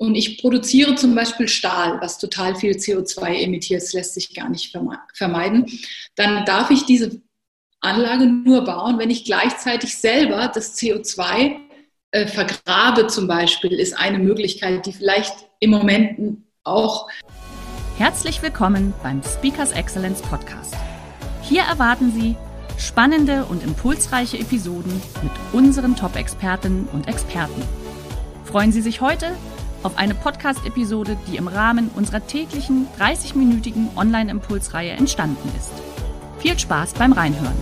Und 0.00 0.14
ich 0.14 0.40
produziere 0.40 0.94
zum 0.94 1.16
Beispiel 1.16 1.48
Stahl, 1.48 2.00
was 2.00 2.18
total 2.18 2.54
viel 2.54 2.72
CO2 2.76 3.42
emittiert, 3.42 3.82
das 3.82 3.92
lässt 3.92 4.14
sich 4.14 4.32
gar 4.32 4.48
nicht 4.48 4.76
vermeiden. 5.12 5.66
Dann 6.14 6.44
darf 6.44 6.70
ich 6.70 6.84
diese 6.84 7.20
Anlage 7.80 8.26
nur 8.26 8.64
bauen, 8.64 8.98
wenn 8.98 9.10
ich 9.10 9.24
gleichzeitig 9.24 9.96
selber 9.98 10.52
das 10.54 10.78
CO2 10.78 11.56
äh, 12.12 12.26
vergrabe 12.28 13.08
zum 13.08 13.26
Beispiel, 13.26 13.72
ist 13.72 13.98
eine 13.98 14.20
Möglichkeit, 14.20 14.86
die 14.86 14.92
vielleicht 14.92 15.34
im 15.58 15.70
Moment 15.70 16.44
auch. 16.62 17.08
Herzlich 17.96 18.40
willkommen 18.40 18.94
beim 19.02 19.20
Speakers 19.24 19.72
Excellence 19.72 20.22
Podcast. 20.22 20.76
Hier 21.42 21.62
erwarten 21.62 22.12
Sie 22.12 22.36
spannende 22.78 23.46
und 23.46 23.64
impulsreiche 23.64 24.38
Episoden 24.38 25.02
mit 25.24 25.32
unseren 25.52 25.96
Top-Expertinnen 25.96 26.86
und 26.92 27.08
Experten. 27.08 27.62
Freuen 28.44 28.70
Sie 28.70 28.80
sich 28.80 29.00
heute 29.00 29.36
auf 29.82 29.96
eine 29.96 30.14
Podcast-Episode, 30.14 31.16
die 31.26 31.36
im 31.36 31.48
Rahmen 31.48 31.90
unserer 31.94 32.26
täglichen 32.26 32.86
30-minütigen 32.98 33.96
Online-Impulsreihe 33.96 34.92
entstanden 34.92 35.48
ist. 35.56 35.72
Viel 36.38 36.58
Spaß 36.58 36.94
beim 36.94 37.12
Reinhören. 37.12 37.56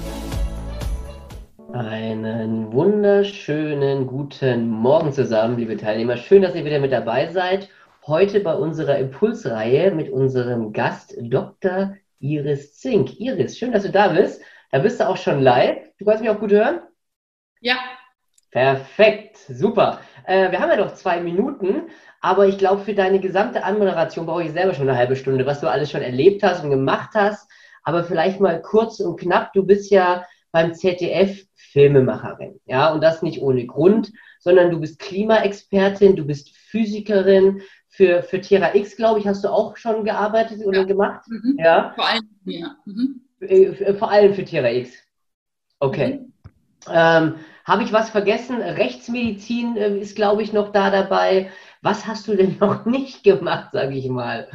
Einen 1.72 2.72
wunderschönen 2.72 4.06
guten 4.06 4.70
Morgen 4.70 5.12
zusammen, 5.12 5.58
liebe 5.58 5.76
Teilnehmer. 5.76 6.16
Schön, 6.16 6.42
dass 6.42 6.54
ihr 6.54 6.64
wieder 6.64 6.78
mit 6.78 6.92
dabei 6.92 7.30
seid. 7.32 7.68
Heute 8.06 8.40
bei 8.40 8.54
unserer 8.54 8.98
Impulsreihe 8.98 9.90
mit 9.90 10.10
unserem 10.10 10.72
Gast 10.72 11.14
Dr. 11.20 11.96
Iris 12.18 12.78
Zink. 12.78 13.20
Iris, 13.20 13.58
schön, 13.58 13.72
dass 13.72 13.82
du 13.82 13.90
da 13.90 14.08
bist. 14.08 14.40
Da 14.70 14.78
bist 14.78 15.00
du 15.00 15.08
auch 15.08 15.16
schon 15.16 15.40
live. 15.42 15.78
Du 15.98 16.04
kannst 16.04 16.22
mich 16.22 16.30
auch 16.30 16.40
gut 16.40 16.52
hören? 16.52 16.80
Ja. 17.60 17.76
Perfekt, 18.50 19.36
super. 19.48 20.00
Äh, 20.26 20.50
wir 20.50 20.60
haben 20.60 20.70
ja 20.70 20.76
noch 20.76 20.94
zwei 20.94 21.20
Minuten, 21.20 21.88
aber 22.20 22.46
ich 22.46 22.58
glaube, 22.58 22.82
für 22.82 22.94
deine 22.94 23.20
gesamte 23.20 23.64
Anmoderation 23.64 24.26
brauche 24.26 24.44
ich 24.44 24.52
selber 24.52 24.74
schon 24.74 24.88
eine 24.88 24.98
halbe 24.98 25.16
Stunde, 25.16 25.46
was 25.46 25.60
du 25.60 25.70
alles 25.70 25.90
schon 25.90 26.02
erlebt 26.02 26.42
hast 26.42 26.64
und 26.64 26.70
gemacht 26.70 27.10
hast. 27.14 27.48
Aber 27.84 28.02
vielleicht 28.02 28.40
mal 28.40 28.60
kurz 28.60 28.98
und 28.98 29.20
knapp, 29.20 29.52
du 29.52 29.64
bist 29.64 29.90
ja 29.90 30.24
beim 30.50 30.74
ZDF 30.74 31.46
Filmemacherin. 31.54 32.60
Ja, 32.64 32.92
und 32.92 33.02
das 33.02 33.22
nicht 33.22 33.40
ohne 33.42 33.66
Grund, 33.66 34.12
sondern 34.40 34.70
du 34.70 34.80
bist 34.80 34.98
Klimaexpertin, 34.98 36.16
du 36.16 36.24
bist 36.24 36.56
Physikerin. 36.56 37.62
Für, 37.88 38.22
für 38.22 38.42
Terra 38.42 38.74
X, 38.74 38.96
glaube 38.96 39.20
ich, 39.20 39.26
hast 39.26 39.42
du 39.42 39.48
auch 39.48 39.76
schon 39.78 40.04
gearbeitet 40.04 40.66
oder 40.66 40.84
gemacht. 40.84 41.24
Mhm. 41.28 41.56
Ja. 41.58 41.92
Vor 41.94 42.06
allem, 42.06 42.28
ja. 42.44 42.76
Mhm. 42.84 43.22
Äh, 43.40 43.94
vor 43.94 44.10
allem 44.10 44.34
für 44.34 44.44
Terra 44.44 44.70
X. 44.70 44.92
Okay. 45.78 46.18
Mhm. 46.18 46.32
Ähm, 46.92 47.34
Habe 47.66 47.82
ich 47.82 47.92
was 47.92 48.10
vergessen? 48.10 48.62
Rechtsmedizin 48.62 49.76
äh, 49.76 49.98
ist, 49.98 50.14
glaube 50.14 50.42
ich, 50.42 50.52
noch 50.52 50.70
da 50.70 50.90
dabei. 50.90 51.50
Was 51.82 52.06
hast 52.06 52.28
du 52.28 52.36
denn 52.36 52.56
noch 52.60 52.86
nicht 52.86 53.24
gemacht, 53.24 53.70
sage 53.72 53.96
ich 53.96 54.08
mal? 54.08 54.48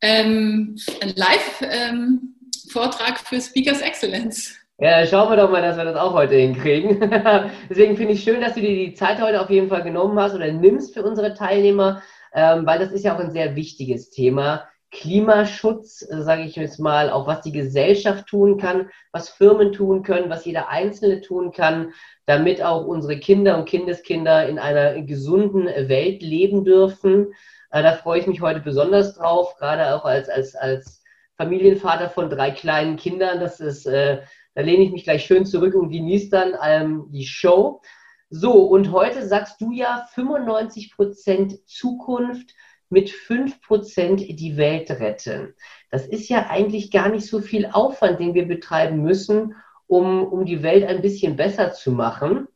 Ähm, 0.00 0.76
ein 1.00 1.12
Live-Vortrag 1.14 3.10
ähm, 3.10 3.24
für 3.24 3.40
Speakers 3.40 3.80
Excellence. 3.80 4.56
Ja, 4.78 5.04
schauen 5.06 5.30
wir 5.30 5.36
doch 5.36 5.50
mal, 5.50 5.62
dass 5.62 5.76
wir 5.76 5.84
das 5.84 5.96
auch 5.96 6.12
heute 6.12 6.36
hinkriegen. 6.36 7.00
Deswegen 7.70 7.96
finde 7.96 8.14
ich 8.14 8.22
schön, 8.22 8.40
dass 8.40 8.54
du 8.54 8.60
dir 8.60 8.74
die 8.74 8.94
Zeit 8.94 9.20
heute 9.20 9.40
auf 9.40 9.50
jeden 9.50 9.68
Fall 9.68 9.82
genommen 9.82 10.18
hast 10.18 10.34
oder 10.34 10.50
nimmst 10.52 10.94
für 10.94 11.02
unsere 11.04 11.34
Teilnehmer, 11.34 12.02
ähm, 12.32 12.64
weil 12.64 12.78
das 12.78 12.92
ist 12.92 13.04
ja 13.04 13.14
auch 13.14 13.20
ein 13.20 13.30
sehr 13.32 13.54
wichtiges 13.54 14.10
Thema. 14.10 14.68
Klimaschutz, 14.92 16.02
äh, 16.02 16.22
sage 16.22 16.42
ich 16.42 16.56
jetzt 16.56 16.78
mal, 16.78 17.10
auch 17.10 17.26
was 17.26 17.40
die 17.40 17.52
Gesellschaft 17.52 18.26
tun 18.26 18.58
kann, 18.58 18.90
was 19.10 19.28
Firmen 19.28 19.72
tun 19.72 20.02
können, 20.02 20.30
was 20.30 20.44
jeder 20.44 20.68
Einzelne 20.68 21.20
tun 21.20 21.50
kann, 21.50 21.92
damit 22.26 22.62
auch 22.62 22.86
unsere 22.86 23.18
Kinder 23.18 23.58
und 23.58 23.68
Kindeskinder 23.68 24.48
in 24.48 24.58
einer 24.58 25.02
gesunden 25.02 25.66
Welt 25.66 26.22
leben 26.22 26.64
dürfen. 26.64 27.32
Äh, 27.70 27.82
da 27.82 27.92
freue 27.92 28.20
ich 28.20 28.26
mich 28.26 28.40
heute 28.40 28.60
besonders 28.60 29.14
drauf, 29.14 29.56
gerade 29.56 29.94
auch 29.94 30.04
als, 30.04 30.28
als, 30.28 30.54
als 30.54 31.02
Familienvater 31.36 32.10
von 32.10 32.30
drei 32.30 32.52
kleinen 32.52 32.96
Kindern. 32.96 33.40
Das 33.40 33.58
ist 33.58 33.86
äh, 33.86 34.22
da 34.54 34.62
lehne 34.62 34.84
ich 34.84 34.92
mich 34.92 35.04
gleich 35.04 35.24
schön 35.24 35.46
zurück 35.46 35.74
und 35.74 35.90
genieße 35.90 36.28
dann 36.30 36.52
ähm, 36.62 37.06
die 37.10 37.26
Show. 37.26 37.80
So, 38.28 38.64
und 38.64 38.92
heute 38.92 39.26
sagst 39.26 39.60
du 39.60 39.72
ja 39.72 40.06
95% 40.14 41.64
Zukunft 41.66 42.54
mit 42.92 43.10
5% 43.10 44.36
die 44.36 44.56
Welt 44.56 44.90
retten. 44.90 45.54
Das 45.90 46.06
ist 46.06 46.28
ja 46.28 46.46
eigentlich 46.48 46.90
gar 46.90 47.08
nicht 47.08 47.26
so 47.26 47.40
viel 47.40 47.66
Aufwand, 47.72 48.20
den 48.20 48.34
wir 48.34 48.46
betreiben 48.46 49.02
müssen, 49.02 49.56
um, 49.86 50.24
um 50.24 50.44
die 50.44 50.62
Welt 50.62 50.84
ein 50.84 51.02
bisschen 51.02 51.36
besser 51.36 51.72
zu 51.72 51.90
machen. 51.90 52.46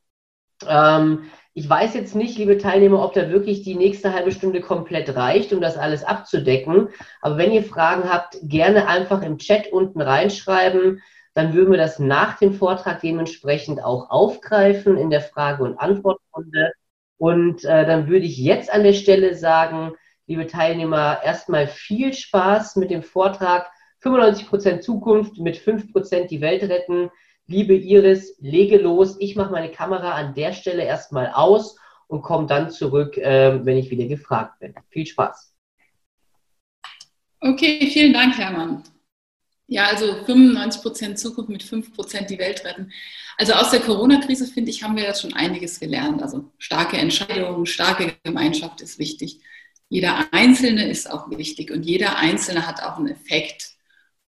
Ähm, 0.69 1.25
ich 1.55 1.69
weiß 1.69 1.95
jetzt 1.95 2.15
nicht, 2.15 2.39
liebe 2.39 2.59
Teilnehmer, 2.59 3.03
ob 3.03 3.15
da 3.15 3.31
wirklich 3.31 3.63
die 3.63 3.75
nächste 3.75 4.13
halbe 4.13 4.31
Stunde 4.31 4.61
komplett 4.61 5.15
reicht, 5.17 5.53
um 5.53 5.61
das 5.61 5.77
alles 5.77 6.05
abzudecken. 6.05 6.89
Aber 7.21 7.39
wenn 7.39 7.53
ihr 7.53 7.65
Fragen 7.65 8.11
habt, 8.11 8.37
gerne 8.43 8.89
einfach 8.89 9.23
im 9.23 9.39
Chat 9.39 9.73
unten 9.73 10.01
reinschreiben 10.01 11.01
dann 11.37 11.53
würden 11.53 11.71
wir 11.71 11.79
das 11.79 11.99
nach 11.99 12.39
dem 12.39 12.55
Vortrag 12.55 13.03
dementsprechend 13.03 13.85
auch 13.85 14.09
aufgreifen 14.09 14.97
in 14.97 15.11
der 15.11 15.21
Frage- 15.21 15.65
und 15.65 15.79
Antwortrunde. 15.79 16.73
Und 17.19 17.63
äh, 17.67 17.85
dann 17.85 18.09
würde 18.09 18.25
ich 18.25 18.39
jetzt 18.39 18.73
an 18.73 18.83
der 18.85 18.95
Stelle 18.95 19.35
sagen, 19.35 19.93
liebe 20.27 20.47
Teilnehmer, 20.47 21.21
erstmal 21.25 21.67
viel 21.67 22.13
Spaß 22.13 22.77
mit 22.77 22.91
dem 22.91 23.03
Vortrag 23.03 23.71
95% 24.03 24.81
Zukunft 24.81 25.39
mit 25.39 25.57
5% 25.57 26.27
die 26.27 26.41
Welt 26.41 26.63
retten. 26.65 27.11
Liebe 27.47 27.75
Iris, 27.75 28.37
lege 28.41 28.79
los. 28.79 29.17
Ich 29.21 29.37
mache 29.37 29.53
meine 29.53 29.71
Kamera 29.71 30.13
an 30.13 30.35
der 30.35 30.53
Stelle 30.53 30.83
erstmal 30.83 31.31
aus 31.33 31.77
und 32.09 32.23
komme 32.23 32.47
dann 32.47 32.71
zurück, 32.71 33.17
äh, 33.17 33.65
wenn 33.65 33.77
ich 33.77 33.91
wieder 33.91 34.07
gefragt 34.07 34.59
bin. 34.61 34.75
Viel 34.91 35.07
Spaß. 35.07 35.55
Okay, 37.41 37.89
vielen 37.93 38.13
Dank, 38.13 38.37
Hermann. 38.37 38.83
Ja, 39.69 39.87
also 39.87 40.25
95 40.25 40.83
Prozent 40.83 41.19
Zukunft 41.19 41.51
mit 41.51 41.63
5 41.63 41.95
Prozent 41.95 42.31
die 42.31 42.39
Welt 42.39 42.65
retten. 42.65 42.93
Also 43.37 43.53
aus 43.53 43.71
der 43.71 43.81
Corona-Krise, 43.81 44.47
finde 44.47 44.71
ich, 44.71 44.83
haben 44.83 44.97
wir 44.97 45.05
jetzt 45.05 45.23
schon 45.23 45.35
einiges 45.35 45.81
gelernt. 45.81 46.23
Also 46.23 46.53
starke 46.59 46.97
Entscheidungen, 46.97 47.67
starke 47.67 48.15
Gemeinschaft 48.23 48.81
ist 48.81 48.99
wichtig. 48.99 49.41
Jeder 49.89 50.33
Einzelne 50.33 50.89
ist 50.89 51.11
auch 51.11 51.31
wichtig 51.31 51.71
und 51.71 51.85
jeder 51.85 52.17
Einzelne 52.17 52.67
hat 52.67 52.83
auch 52.83 52.99
einen 52.99 53.09
Effekt. 53.09 53.77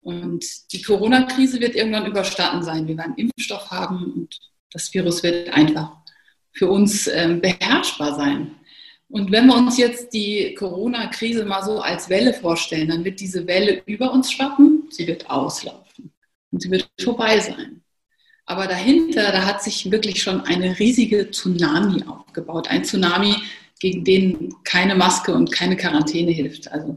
Und 0.01 0.45
die 0.73 0.83
Corona-Krise 0.83 1.61
wird 1.61 1.75
irgendwann 1.75 2.07
überstanden 2.07 2.63
sein. 2.63 2.87
Wir 2.87 2.97
werden 2.97 3.15
Impfstoff 3.17 3.71
haben 3.71 4.13
und 4.13 4.39
das 4.73 4.93
Virus 4.95 5.23
wird 5.23 5.51
einfach 5.51 5.97
für 6.53 6.69
uns 6.69 7.09
ähm, 7.09 7.41
beherrschbar 7.41 8.15
sein. 8.15 8.55
Und 9.09 9.33
wenn 9.33 9.47
wir 9.47 9.57
uns 9.57 9.79
jetzt 9.79 10.13
die 10.13 10.55
Corona-Krise 10.55 11.45
mal 11.45 11.65
so 11.65 11.81
als 11.81 12.09
Welle 12.11 12.35
vorstellen, 12.35 12.89
dann 12.89 13.05
wird 13.05 13.21
diese 13.21 13.47
Welle 13.47 13.83
über 13.87 14.13
uns 14.13 14.31
schwappen, 14.31 14.87
sie 14.91 15.07
wird 15.07 15.31
auslaufen 15.31 16.13
und 16.51 16.63
sie 16.63 16.71
wird 16.71 16.89
vorbei 17.01 17.41
sein. 17.41 17.83
Aber 18.45 18.67
dahinter, 18.67 19.31
da 19.33 19.45
hat 19.45 19.63
sich 19.63 19.91
wirklich 19.91 20.23
schon 20.23 20.43
eine 20.43 20.79
riesige 20.79 21.31
Tsunami 21.31 22.05
aufgebaut. 22.07 22.69
Ein 22.69 22.85
Tsunami, 22.85 23.35
gegen 23.81 24.05
den 24.05 24.55
keine 24.65 24.95
Maske 24.95 25.35
und 25.35 25.53
keine 25.53 25.77
Quarantäne 25.77 26.33
hilft. 26.33 26.71
Also 26.71 26.97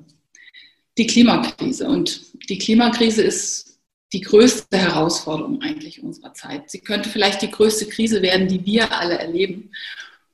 die 0.97 1.07
Klimakrise. 1.07 1.87
Und 1.87 2.21
die 2.49 2.57
Klimakrise 2.57 3.21
ist 3.21 3.79
die 4.13 4.21
größte 4.21 4.77
Herausforderung 4.77 5.61
eigentlich 5.61 6.03
unserer 6.03 6.33
Zeit. 6.33 6.69
Sie 6.69 6.79
könnte 6.79 7.09
vielleicht 7.09 7.41
die 7.41 7.51
größte 7.51 7.87
Krise 7.87 8.21
werden, 8.21 8.47
die 8.47 8.65
wir 8.65 8.91
alle 8.91 9.17
erleben. 9.17 9.71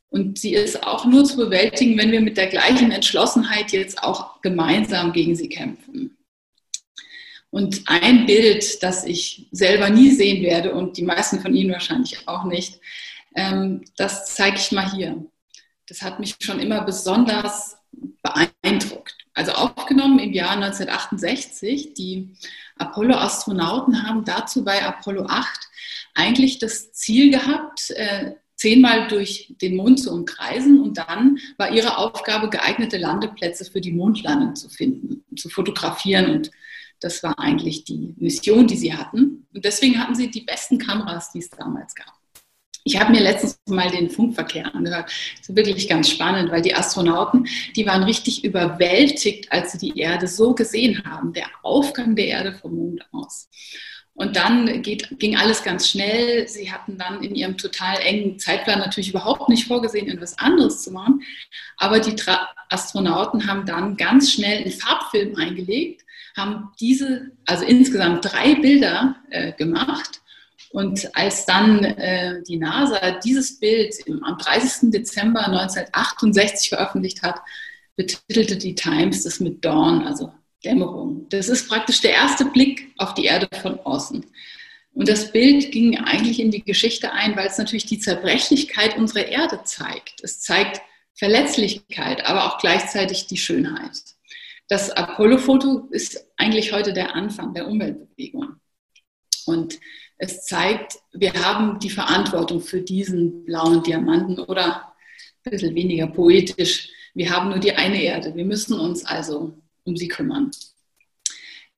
Und 0.10 0.40
sie 0.40 0.54
ist 0.54 0.84
auch 0.84 1.06
nur 1.06 1.26
zu 1.26 1.38
bewältigen, 1.38 1.98
wenn 1.98 2.12
wir 2.12 2.22
mit 2.22 2.38
der 2.38 2.48
gleichen 2.48 2.92
Entschlossenheit 2.92 3.72
jetzt 3.72 4.02
auch 4.02 4.42
gemeinsam 4.42 5.14
gegen 5.14 5.36
sie 5.36 5.50
kämpfen. 5.50 6.18
Und 7.50 7.84
ein 7.86 8.26
Bild, 8.26 8.82
das 8.84 9.06
ich 9.06 9.48
selber 9.52 9.90
nie 9.90 10.12
sehen 10.12 10.44
werde 10.44 10.74
und 10.74 10.98
die 10.98 11.04
meisten 11.04 11.40
von 11.40 11.56
Ihnen 11.56 11.72
wahrscheinlich 11.72 12.28
auch 12.28 12.44
nicht, 12.44 12.80
ähm, 13.36 13.84
das 13.96 14.36
zeige 14.36 14.58
ich 14.58 14.72
mal 14.72 14.92
hier. 14.92 15.26
Das 15.88 16.02
hat 16.02 16.20
mich 16.20 16.36
schon 16.42 16.60
immer 16.60 16.82
besonders 16.82 17.78
beeindruckt. 18.22 19.16
Also 19.34 19.54
aufgenommen 19.54 20.20
im 20.20 20.34
Jahr 20.34 20.52
1968. 20.52 21.94
Die 21.94 22.36
Apollo-Astronauten 22.78 24.08
haben 24.08 24.26
dazu 24.26 24.64
bei 24.64 24.84
Apollo 24.84 25.26
8 25.28 25.60
eigentlich 26.14 26.60
das 26.60 26.92
Ziel 26.94 27.32
gehabt, 27.32 27.92
äh, 27.92 28.34
zehnmal 28.56 29.08
durch 29.08 29.54
den 29.62 29.76
Mond 29.76 30.00
zu 30.00 30.12
umkreisen 30.12 30.82
und 30.82 30.98
dann 30.98 31.38
war 31.58 31.72
ihre 31.72 31.98
Aufgabe, 31.98 32.50
geeignete 32.50 32.98
Landeplätze 32.98 33.66
für 33.66 33.82
die 33.82 33.94
Mondlandung 33.94 34.56
zu 34.56 34.68
finden, 34.68 35.24
zu 35.38 35.48
fotografieren 35.50 36.32
und 36.32 36.52
das 37.00 37.22
war 37.22 37.38
eigentlich 37.38 37.84
die 37.84 38.16
Mission, 38.18 38.66
die 38.66 38.76
sie 38.76 38.96
hatten. 38.96 39.46
Und 39.54 39.64
deswegen 39.64 40.00
hatten 40.02 40.16
sie 40.16 40.32
die 40.32 40.42
besten 40.42 40.80
Kameras, 40.80 41.32
die 41.32 41.40
es 41.40 41.50
damals 41.52 41.94
gab. 41.94 42.17
Ich 42.88 42.98
habe 42.98 43.12
mir 43.12 43.20
letztens 43.20 43.60
mal 43.68 43.92
den 43.92 44.10
Funkverkehr 44.10 44.74
angehört. 44.74 45.12
Das 45.38 45.50
ist 45.50 45.56
wirklich 45.58 45.90
ganz 45.90 46.10
spannend, 46.10 46.52
weil 46.52 46.62
die 46.62 46.74
Astronauten, 46.74 47.46
die 47.76 47.86
waren 47.86 48.04
richtig 48.04 48.46
überwältigt, 48.46 49.52
als 49.52 49.74
sie 49.74 49.78
die 49.78 50.00
Erde 50.00 50.26
so 50.26 50.54
gesehen 50.54 51.04
haben, 51.04 51.34
der 51.34 51.48
Aufgang 51.64 52.16
der 52.16 52.28
Erde 52.28 52.54
vom 52.54 52.76
Mond 52.76 53.06
aus. 53.12 53.50
Und 54.14 54.38
dann 54.38 54.82
geht, 54.84 55.20
ging 55.20 55.36
alles 55.36 55.64
ganz 55.64 55.90
schnell. 55.90 56.48
Sie 56.48 56.72
hatten 56.72 56.98
dann 56.98 57.22
in 57.22 57.36
ihrem 57.36 57.58
total 57.58 58.00
engen 58.00 58.40
Zeitplan 58.40 58.80
natürlich 58.80 59.10
überhaupt 59.10 59.50
nicht 59.50 59.68
vorgesehen, 59.68 60.08
etwas 60.08 60.40
anderes 60.40 60.82
zu 60.82 60.92
machen. 60.92 61.22
Aber 61.76 62.00
die 62.00 62.16
Tra 62.16 62.48
Astronauten 62.70 63.48
haben 63.48 63.66
dann 63.66 63.98
ganz 63.98 64.32
schnell 64.32 64.62
einen 64.62 64.72
Farbfilm 64.72 65.36
eingelegt, 65.36 66.06
haben 66.38 66.72
diese, 66.80 67.32
also 67.46 67.66
insgesamt 67.66 68.24
drei 68.24 68.56
Bilder 68.56 69.18
äh, 69.30 69.52
gemacht. 69.52 70.22
Und 70.72 71.16
als 71.16 71.46
dann 71.46 71.84
äh, 71.84 72.42
die 72.44 72.58
NASA 72.58 73.20
dieses 73.20 73.60
Bild 73.60 73.96
im, 74.06 74.24
am 74.24 74.38
30. 74.38 74.92
Dezember 74.92 75.46
1968 75.46 76.70
veröffentlicht 76.70 77.24
hat, 77.24 77.40
betitelte 77.96 78.58
die 78.58 78.76
Times 78.76 79.24
das 79.24 79.40
mit 79.40 79.64
Dawn, 79.64 80.04
also 80.04 80.32
Dämmerung. 80.64 81.28
Das 81.30 81.50
ist 81.50 81.68
praktisch 81.68 82.02
der 82.02 82.14
erste 82.14 82.46
Blick 82.46 82.94
auf 82.98 83.14
die 83.14 83.26
Erde 83.26 83.48
von 83.62 83.80
außen. 83.80 84.26
Und 84.94 85.08
das 85.08 85.32
Bild 85.32 85.72
ging 85.72 85.98
eigentlich 86.00 86.40
in 86.40 86.52
die 86.52 86.64
Geschichte 86.64 87.12
ein, 87.12 87.36
weil 87.36 87.48
es 87.48 87.58
natürlich 87.58 87.86
die 87.86 88.00
Zerbrechlichkeit 88.00 88.98
unserer 88.98 89.28
Erde 89.28 89.62
zeigt. 89.64 90.24
Es 90.24 90.40
zeigt 90.40 90.82
Verletzlichkeit, 91.14 92.26
aber 92.26 92.46
auch 92.46 92.58
gleichzeitig 92.60 93.28
die 93.28 93.38
Schönheit. 93.38 93.92
Das 94.68 94.90
Apollo-Foto 94.90 95.88
ist 95.92 96.26
eigentlich 96.36 96.74
heute 96.74 96.94
der 96.94 97.16
Anfang 97.16 97.54
der 97.54 97.68
Umweltbewegung. 97.68 98.56
Und 99.46 99.80
es 100.18 100.46
zeigt, 100.46 101.00
wir 101.14 101.34
haben 101.34 101.80
die 101.80 101.90
Verantwortung 101.90 102.62
für 102.62 102.82
diesen 102.82 103.46
blauen 103.46 103.84
Diamanten 103.84 104.40
oder 104.40 104.94
ein 105.46 105.52
bisschen 105.52 105.76
weniger 105.76 106.08
poetisch, 106.08 106.90
wir 107.14 107.32
haben 107.32 107.50
nur 107.50 107.60
die 107.60 107.74
eine 107.74 108.02
Erde. 108.02 108.36
Wir 108.36 108.46
müssen 108.46 108.80
uns 108.80 109.04
also 109.04 109.58
um 109.84 109.98
sie 109.98 110.08
kümmern. 110.08 110.52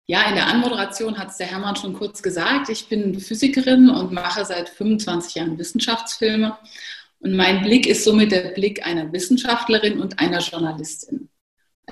Ja, 0.06 0.28
in 0.28 0.36
der 0.36 0.48
Anmoderation 0.48 1.18
hat 1.18 1.30
es 1.30 1.38
der 1.38 1.48
Hermann 1.48 1.76
schon 1.76 1.94
kurz 1.94 2.22
gesagt. 2.22 2.68
Ich 2.70 2.90
bin 2.90 3.20
Physikerin 3.20 3.90
und 3.90 4.12
mache 4.12 4.44
seit 4.44 4.68
25 4.68 5.36
Jahren 5.36 5.58
Wissenschaftsfilme. 5.58 6.58
Und 7.20 7.36
mein 7.36 7.62
Blick 7.62 7.86
ist 7.86 8.04
somit 8.04 8.32
der 8.32 8.50
Blick 8.50 8.86
einer 8.86 9.14
Wissenschaftlerin 9.14 10.02
und 10.02 10.20
einer 10.20 10.40
Journalistin. 10.40 11.30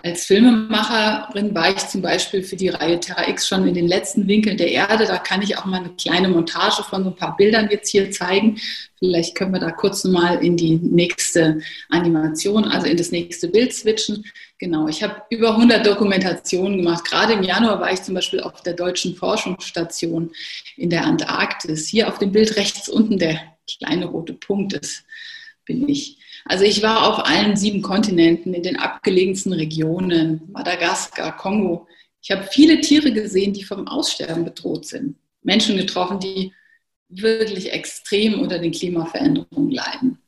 Als 0.03 0.25
Filmemacherin 0.25 1.53
war 1.55 1.69
ich 1.69 1.87
zum 1.87 2.01
Beispiel 2.01 2.43
für 2.43 2.55
die 2.55 2.69
Reihe 2.69 2.99
Terra 2.99 3.27
X 3.27 3.47
schon 3.47 3.67
in 3.67 3.73
den 3.73 3.87
letzten 3.87 4.27
Winkeln 4.27 4.57
der 4.57 4.71
Erde. 4.71 5.05
Da 5.05 5.17
kann 5.17 5.41
ich 5.41 5.57
auch 5.57 5.65
mal 5.65 5.79
eine 5.79 5.89
kleine 5.95 6.29
Montage 6.29 6.83
von 6.83 7.03
so 7.03 7.09
ein 7.09 7.15
paar 7.15 7.37
Bildern 7.37 7.69
jetzt 7.71 7.89
hier 7.89 8.11
zeigen. 8.11 8.59
Vielleicht 8.99 9.35
können 9.35 9.53
wir 9.53 9.59
da 9.59 9.71
kurz 9.71 10.03
mal 10.03 10.43
in 10.43 10.57
die 10.57 10.75
nächste 10.75 11.61
Animation, 11.89 12.65
also 12.65 12.87
in 12.87 12.97
das 12.97 13.11
nächste 13.11 13.47
Bild 13.47 13.73
switchen. 13.73 14.25
Genau, 14.59 14.87
ich 14.87 15.03
habe 15.03 15.21
über 15.29 15.51
100 15.51 15.85
Dokumentationen 15.85 16.77
gemacht. 16.77 17.05
Gerade 17.05 17.33
im 17.33 17.43
Januar 17.43 17.79
war 17.79 17.91
ich 17.91 18.01
zum 18.01 18.15
Beispiel 18.15 18.39
auf 18.41 18.61
der 18.63 18.73
deutschen 18.73 19.15
Forschungsstation 19.15 20.31
in 20.75 20.89
der 20.89 21.05
Antarktis. 21.05 21.87
Hier 21.87 22.07
auf 22.07 22.17
dem 22.17 22.31
Bild 22.31 22.55
rechts 22.55 22.89
unten 22.89 23.19
der 23.19 23.39
kleine 23.67 24.05
rote 24.05 24.33
Punkt 24.33 24.73
ist, 24.73 25.03
bin 25.65 25.87
ich. 25.87 26.17
Also 26.49 26.63
ich 26.63 26.81
war 26.81 27.07
auf 27.07 27.25
allen 27.25 27.57
sieben 27.57 27.81
Kontinenten, 27.81 28.53
in 28.53 28.63
den 28.63 28.77
abgelegensten 28.77 29.51
Regionen, 29.53 30.41
Madagaskar, 30.51 31.35
Kongo. 31.35 31.87
Ich 32.21 32.31
habe 32.31 32.47
viele 32.49 32.79
Tiere 32.79 33.11
gesehen, 33.11 33.53
die 33.53 33.63
vom 33.63 33.87
Aussterben 33.87 34.45
bedroht 34.45 34.85
sind. 34.85 35.17
Menschen 35.41 35.77
getroffen, 35.77 36.19
die 36.19 36.53
wirklich 37.09 37.71
extrem 37.71 38.39
unter 38.39 38.59
den 38.59 38.71
Klimaveränderungen 38.71 39.71
leiden. 39.71 40.19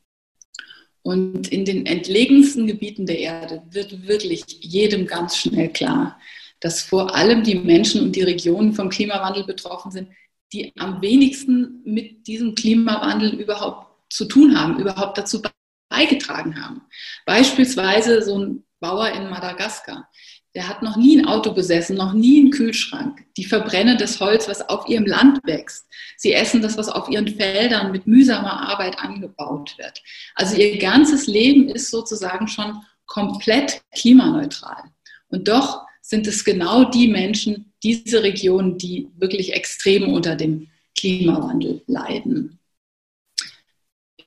Und 1.01 1.47
in 1.47 1.63
den 1.63 1.85
entlegensten 1.85 2.67
Gebieten 2.67 3.05
der 3.05 3.19
Erde 3.19 3.63
wird 3.71 4.07
wirklich 4.07 4.43
jedem 4.59 5.07
ganz 5.07 5.37
schnell 5.37 5.69
klar, 5.69 6.19
dass 6.59 6.81
vor 6.81 7.15
allem 7.15 7.43
die 7.43 7.55
Menschen 7.55 8.01
und 8.01 8.15
die 8.15 8.23
Regionen 8.23 8.73
vom 8.73 8.89
Klimawandel 8.89 9.45
betroffen 9.45 9.91
sind, 9.91 10.09
die 10.51 10.73
am 10.77 11.01
wenigsten 11.01 11.81
mit 11.85 12.27
diesem 12.27 12.55
Klimawandel 12.55 13.33
überhaupt 13.39 13.87
zu 14.11 14.25
tun 14.25 14.59
haben, 14.59 14.79
überhaupt 14.79 15.17
dazu 15.17 15.41
beigetragen 15.89 16.63
haben. 16.63 16.81
Beispielsweise 17.25 18.21
so 18.21 18.37
ein 18.37 18.63
Bauer 18.79 19.09
in 19.09 19.29
Madagaskar, 19.29 20.09
der 20.55 20.67
hat 20.67 20.81
noch 20.81 20.97
nie 20.97 21.19
ein 21.19 21.27
Auto 21.27 21.53
besessen, 21.53 21.95
noch 21.95 22.13
nie 22.13 22.39
einen 22.39 22.51
Kühlschrank. 22.51 23.23
Die 23.37 23.45
verbrennen 23.45 23.97
das 23.97 24.19
Holz, 24.19 24.47
was 24.47 24.67
auf 24.67 24.87
ihrem 24.87 25.05
Land 25.05 25.39
wächst. 25.43 25.85
Sie 26.17 26.33
essen 26.33 26.61
das, 26.61 26.77
was 26.77 26.89
auf 26.89 27.07
ihren 27.09 27.27
Feldern 27.27 27.91
mit 27.91 28.07
mühsamer 28.07 28.67
Arbeit 28.67 28.97
angebaut 28.97 29.75
wird. 29.77 30.01
Also 30.35 30.55
ihr 30.55 30.77
ganzes 30.79 31.27
Leben 31.27 31.69
ist 31.69 31.91
sozusagen 31.91 32.47
schon 32.47 32.81
komplett 33.05 33.81
klimaneutral. 33.93 34.83
Und 35.27 35.47
doch 35.47 35.85
sind 36.01 36.25
es 36.25 36.43
genau 36.43 36.85
die 36.85 37.07
Menschen, 37.07 37.71
diese 37.83 38.23
Regionen, 38.23 38.77
die 38.77 39.07
wirklich 39.17 39.53
extrem 39.53 40.11
unter 40.11 40.35
dem 40.35 40.67
Klimawandel 40.97 41.83
leiden. 41.85 42.59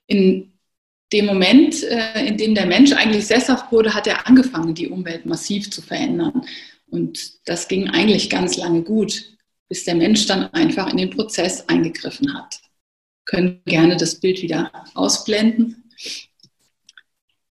In 0.06 0.51
dem 1.12 1.26
Moment, 1.26 1.82
äh, 1.84 2.26
in 2.26 2.36
dem 2.36 2.54
der 2.54 2.66
Mensch 2.66 2.92
eigentlich 2.92 3.26
sesshaft 3.26 3.70
wurde, 3.70 3.94
hat 3.94 4.06
er 4.06 4.26
angefangen, 4.26 4.74
die 4.74 4.88
Umwelt 4.88 5.26
massiv 5.26 5.70
zu 5.70 5.82
verändern. 5.82 6.44
Und 6.90 7.46
das 7.46 7.68
ging 7.68 7.88
eigentlich 7.88 8.30
ganz 8.30 8.56
lange 8.56 8.82
gut, 8.82 9.36
bis 9.68 9.84
der 9.84 9.94
Mensch 9.94 10.26
dann 10.26 10.52
einfach 10.52 10.90
in 10.90 10.98
den 10.98 11.10
Prozess 11.10 11.68
eingegriffen 11.68 12.34
hat. 12.34 12.60
Wir 12.62 13.24
können 13.24 13.60
gerne 13.64 13.96
das 13.96 14.20
Bild 14.20 14.42
wieder 14.42 14.70
ausblenden. 14.94 15.90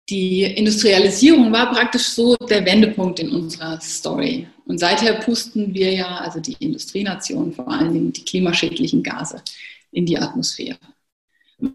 Die 0.09 0.43
Industrialisierung 0.43 1.53
war 1.53 1.73
praktisch 1.73 2.05
so 2.05 2.37
der 2.37 2.65
Wendepunkt 2.65 3.19
in 3.19 3.31
unserer 3.31 3.81
Story. 3.81 4.47
Und 4.65 4.79
seither 4.79 5.15
pusten 5.15 5.75
wir 5.75 5.93
ja, 5.93 6.19
also 6.19 6.41
die 6.41 6.57
Industrienationen 6.61 7.53
vor 7.53 7.69
allen 7.69 7.93
Dingen, 7.93 8.13
die 8.13 8.25
klimaschädlichen 8.25 9.03
Gase 9.03 9.43
in 9.91 10.07
die 10.07 10.17
Atmosphäre. 10.17 10.79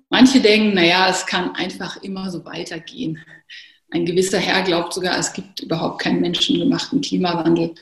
Manche 0.10 0.42
denken, 0.42 0.76
naja, 0.76 1.10
es 1.10 1.26
kann 1.26 1.56
einfach 1.56 2.02
immer 2.04 2.30
so 2.30 2.46
weitergehen. 2.46 3.20
Ein 3.90 4.06
gewisser 4.06 4.40
Herr 4.40 4.64
glaubt 4.64 4.94
sogar, 4.94 5.18
es 5.18 5.34
gibt 5.34 5.62
überhaupt 5.62 6.02
keinen 6.02 6.22
menschengemachten 6.22 7.02
Klimawandel. 7.02 7.76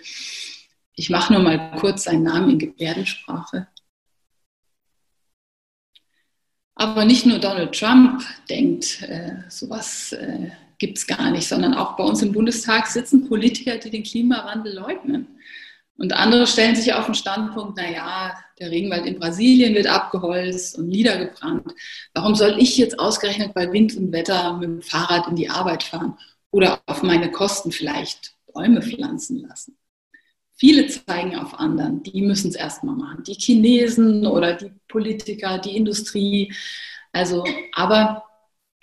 Ich 0.96 1.10
mache 1.10 1.34
nur 1.34 1.41
mal 1.41 1.75
kurz 1.79 2.06
seinen 2.06 2.24
Namen 2.24 2.51
in 2.51 2.60
Gebärdensprache. 2.60 3.68
Aber 6.75 7.03
nicht 7.03 7.25
nur 7.25 7.39
Donald 7.39 7.77
Trump 7.77 8.24
denkt, 8.50 9.01
äh, 9.03 9.44
sowas 9.50 10.13
äh, 10.13 10.50
gibt 10.77 10.98
es 10.98 11.06
gar 11.06 11.29
nicht, 11.29 11.48
sondern 11.48 11.74
auch 11.74 11.98
bei 11.98 12.03
uns 12.06 12.22
im 12.22 12.32
Bundestag 12.32 12.88
sitzen 12.88 13.27
Politiker, 13.27 13.77
die 13.77 13.89
den 13.89 14.03
Klimawandel 14.03 14.74
leugnen. 14.74 15.27
Und 16.00 16.13
andere 16.13 16.48
stellen 16.48 16.77
sich 16.77 16.94
auf 16.94 17.06
den 17.06 17.13
Standpunkt, 17.13 17.75
naja, 17.75 18.34
der 18.58 18.72
Regenwald 18.72 19.06
in 19.06 19.20
Brasilien 19.20 19.75
wird 19.75 19.88
abgeholzt 19.88 20.77
und 20.77 20.88
niedergebrannt. 20.88 21.74
Warum 22.13 22.36
soll 22.36 22.56
ich 22.58 22.77
jetzt 22.77 22.98
ausgerechnet 22.98 23.53
bei 23.53 23.70
Wind 23.74 23.98
und 23.98 24.13
Wetter 24.13 24.53
mit 24.53 24.63
dem 24.63 24.82
Fahrrad 24.82 25.27
in 25.27 25.36
die 25.36 25.50
Arbeit 25.50 25.84
fahren 25.84 26.18
oder 26.51 26.79
auf 26.86 27.03
meine 27.03 27.29
Kosten 27.32 27.74
vielleicht 27.74 28.34
Bäume 28.53 28.82
pflanzen 28.82 29.39
lassen? 29.39 29.77
Viele 30.56 30.88
zeigen 30.88 31.36
auf 31.36 31.60
anderen, 31.60 32.01
die 32.01 32.22
müssen 32.22 32.48
es 32.48 32.56
erstmal 32.56 32.96
machen. 32.96 33.24
Die 33.24 33.34
Chinesen 33.34 34.25
oder 34.25 34.53
die 34.53 34.72
Politiker, 34.88 35.58
die 35.58 35.75
Industrie. 35.75 36.53
Also, 37.12 37.44
aber 37.74 38.24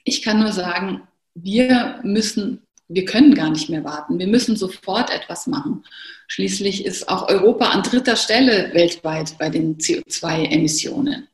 ich 0.04 0.20
kann 0.20 0.40
nur 0.40 0.52
sagen, 0.52 1.08
wir 1.34 2.00
müssen 2.02 2.65
wir 2.88 3.04
können 3.04 3.34
gar 3.34 3.50
nicht 3.50 3.68
mehr 3.68 3.84
warten. 3.84 4.18
Wir 4.18 4.26
müssen 4.26 4.56
sofort 4.56 5.10
etwas 5.10 5.46
machen. 5.46 5.84
Schließlich 6.28 6.84
ist 6.84 7.08
auch 7.08 7.28
Europa 7.28 7.70
an 7.70 7.82
dritter 7.82 8.16
Stelle 8.16 8.72
weltweit 8.74 9.36
bei 9.38 9.48
den 9.48 9.78
CO2-Emissionen. 9.78 11.28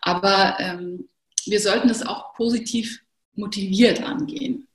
Aber 0.00 0.56
ähm, 0.58 1.08
wir 1.46 1.60
sollten 1.60 1.88
es 1.88 2.04
auch 2.06 2.34
positiv 2.34 3.02
motiviert 3.34 4.02
angehen. 4.02 4.68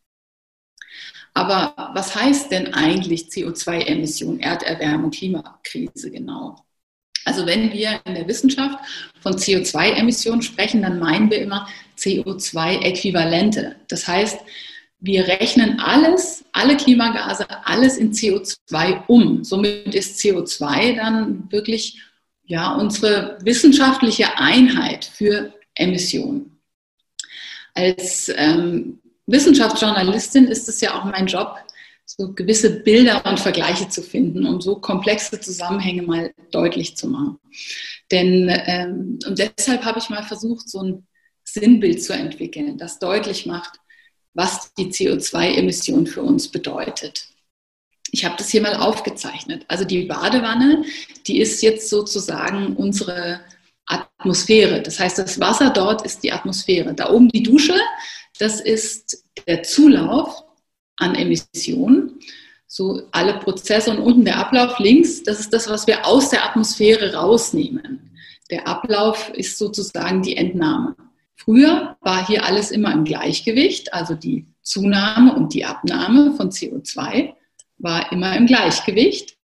Aber 1.34 1.92
was 1.94 2.16
heißt 2.16 2.52
denn 2.52 2.74
eigentlich 2.74 3.26
CO2-Emission, 3.26 4.40
Erderwärmung, 4.40 5.12
Klimakrise 5.12 6.10
genau? 6.10 6.66
Also 7.26 7.46
wenn 7.46 7.72
wir 7.74 8.00
in 8.06 8.16
der 8.16 8.28
Wissenschaft 8.28 8.80
von 9.20 9.36
CO2-Emissionen 9.36 10.42
sprechen, 10.42 10.82
dann 10.82 10.98
meinen 10.98 11.30
wir 11.30 11.40
immer 11.40 11.68
CO2-Äquivalente. 11.98 13.76
Das 13.88 14.08
heißt, 14.08 14.40
wir 15.00 15.28
rechnen 15.28 15.80
alles, 15.80 16.44
alle 16.52 16.76
Klimagase, 16.76 17.46
alles 17.66 17.98
in 17.98 18.12
CO2 18.12 19.06
um. 19.08 19.44
Somit 19.44 19.94
ist 19.94 20.20
CO2 20.20 20.96
dann 20.96 21.52
wirklich 21.52 22.02
ja, 22.46 22.74
unsere 22.76 23.38
wissenschaftliche 23.42 24.38
Einheit 24.38 25.06
für 25.06 25.54
Emissionen. 25.76 26.60
als 27.76 28.32
ähm, 28.36 29.00
Wissenschaftsjournalistin 29.28 30.46
ist 30.46 30.68
es 30.70 30.82
ja 30.82 30.98
auch 30.98 31.04
mein 31.04 31.28
Job, 31.28 31.58
so 32.06 32.34
gewisse 32.34 32.80
Bilder 32.80 33.24
und 33.26 33.40
Vergleiche 33.40 33.90
zu 33.90 34.02
finden, 34.02 34.46
um 34.48 34.62
so 34.62 34.80
komplexe 34.80 35.40
Zusammenhänge 35.40 36.04
mal 36.04 36.34
deutlich 36.52 36.96
zu 36.96 37.10
machen. 37.10 37.38
Denn 38.10 38.50
ähm, 38.50 39.20
und 39.28 39.38
deshalb 39.38 39.84
habe 39.84 40.00
ich 40.00 40.10
mal 40.10 40.24
versucht, 40.24 40.70
so 40.70 40.82
ein 40.82 41.08
Sinnbild 41.44 42.02
zu 42.02 42.14
entwickeln, 42.14 42.78
das 42.78 43.00
deutlich 43.00 43.46
macht, 43.46 43.80
was 44.38 44.72
die 44.76 44.92
CO2-Emission 44.92 46.06
für 46.06 46.22
uns 46.22 46.48
bedeutet. 46.48 47.28
Ich 48.12 48.24
habe 48.24 48.36
das 48.38 48.50
hier 48.50 48.62
mal 48.62 48.76
aufgezeichnet. 48.76 49.66
Also 49.68 49.84
die 49.84 50.04
Badewanne, 50.04 50.86
die 51.26 51.42
ist 51.42 51.62
jetzt 51.64 51.90
sozusagen 51.90 52.76
unsere 52.76 53.42
Atmosphäre. 53.88 54.84
Das 54.84 55.00
heißt, 55.00 55.18
das 55.18 55.40
Wasser 55.40 55.72
dort 55.72 56.06
ist 56.06 56.24
die 56.24 56.32
Atmosphäre. 56.32 56.94
Da 56.94 57.10
oben 57.10 57.30
die 57.30 57.42
Dusche, 57.42 57.76
das 58.38 58.62
ist 58.62 59.24
der 59.48 59.64
Zulauf 59.64 60.44
an 60.98 61.16
Emissionen. 61.16 62.20
So 62.68 63.08
alle 63.12 63.40
Prozesse 63.40 63.90
und 63.90 64.00
unten 64.00 64.26
der 64.26 64.38
Ablauf 64.38 64.78
links, 64.78 65.24
das 65.24 65.40
ist 65.40 65.52
das, 65.52 65.68
was 65.68 65.88
wir 65.88 66.06
aus 66.06 66.30
der 66.30 66.46
Atmosphäre 66.46 67.16
rausnehmen. 67.16 68.12
Der 68.52 68.68
Ablauf 68.68 69.30
ist 69.34 69.58
sozusagen 69.58 70.22
die 70.22 70.38
Entnahme. 70.38 70.96
Früher 71.38 71.98
war 72.02 72.26
hier 72.26 72.46
alles 72.46 72.72
immer 72.72 72.92
im 72.92 73.06
Gleichgewicht, 73.06 73.94
also 73.94 74.16
die 74.16 74.48
Zunahme 74.62 75.36
und 75.36 75.54
die 75.54 75.66
Abnahme 75.66 76.34
von 76.36 76.50
CO2 76.50 77.34
war 77.78 78.12
immer 78.12 78.36
im 78.36 78.48
Gleichgewicht. 78.48 79.38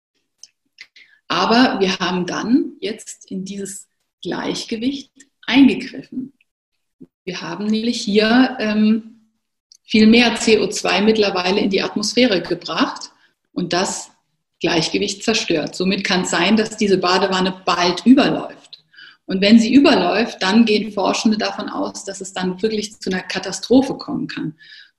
Aber 1.27 1.79
wir 1.79 1.99
haben 1.99 2.25
dann 2.25 2.73
jetzt 2.79 3.29
in 3.29 3.45
dieses 3.45 3.87
Gleichgewicht 4.21 5.11
eingegriffen. 5.45 6.33
Wir 7.23 7.41
haben 7.41 7.67
nämlich 7.67 8.01
hier 8.01 8.57
ähm, 8.59 9.27
viel 9.83 10.07
mehr 10.07 10.37
CO2 10.37 11.01
mittlerweile 11.01 11.59
in 11.59 11.69
die 11.69 11.81
Atmosphäre 11.81 12.41
gebracht 12.41 13.11
und 13.51 13.73
das 13.73 14.11
Gleichgewicht 14.61 15.23
zerstört. 15.23 15.75
Somit 15.75 16.03
kann 16.03 16.21
es 16.21 16.31
sein, 16.31 16.55
dass 16.55 16.77
diese 16.77 16.97
Badewanne 16.97 17.61
bald 17.65 18.05
überläuft. 18.05 18.60
Und 19.31 19.39
wenn 19.39 19.59
sie 19.59 19.73
überläuft, 19.73 20.43
dann 20.43 20.65
gehen 20.65 20.91
Forschende 20.91 21.37
davon 21.37 21.69
aus, 21.69 22.03
dass 22.03 22.19
es 22.19 22.33
dann 22.33 22.61
wirklich 22.61 22.99
zu 22.99 23.09
einer 23.09 23.21
Katastrophe 23.21 23.93
kommen 23.93 24.27
kann, 24.27 24.55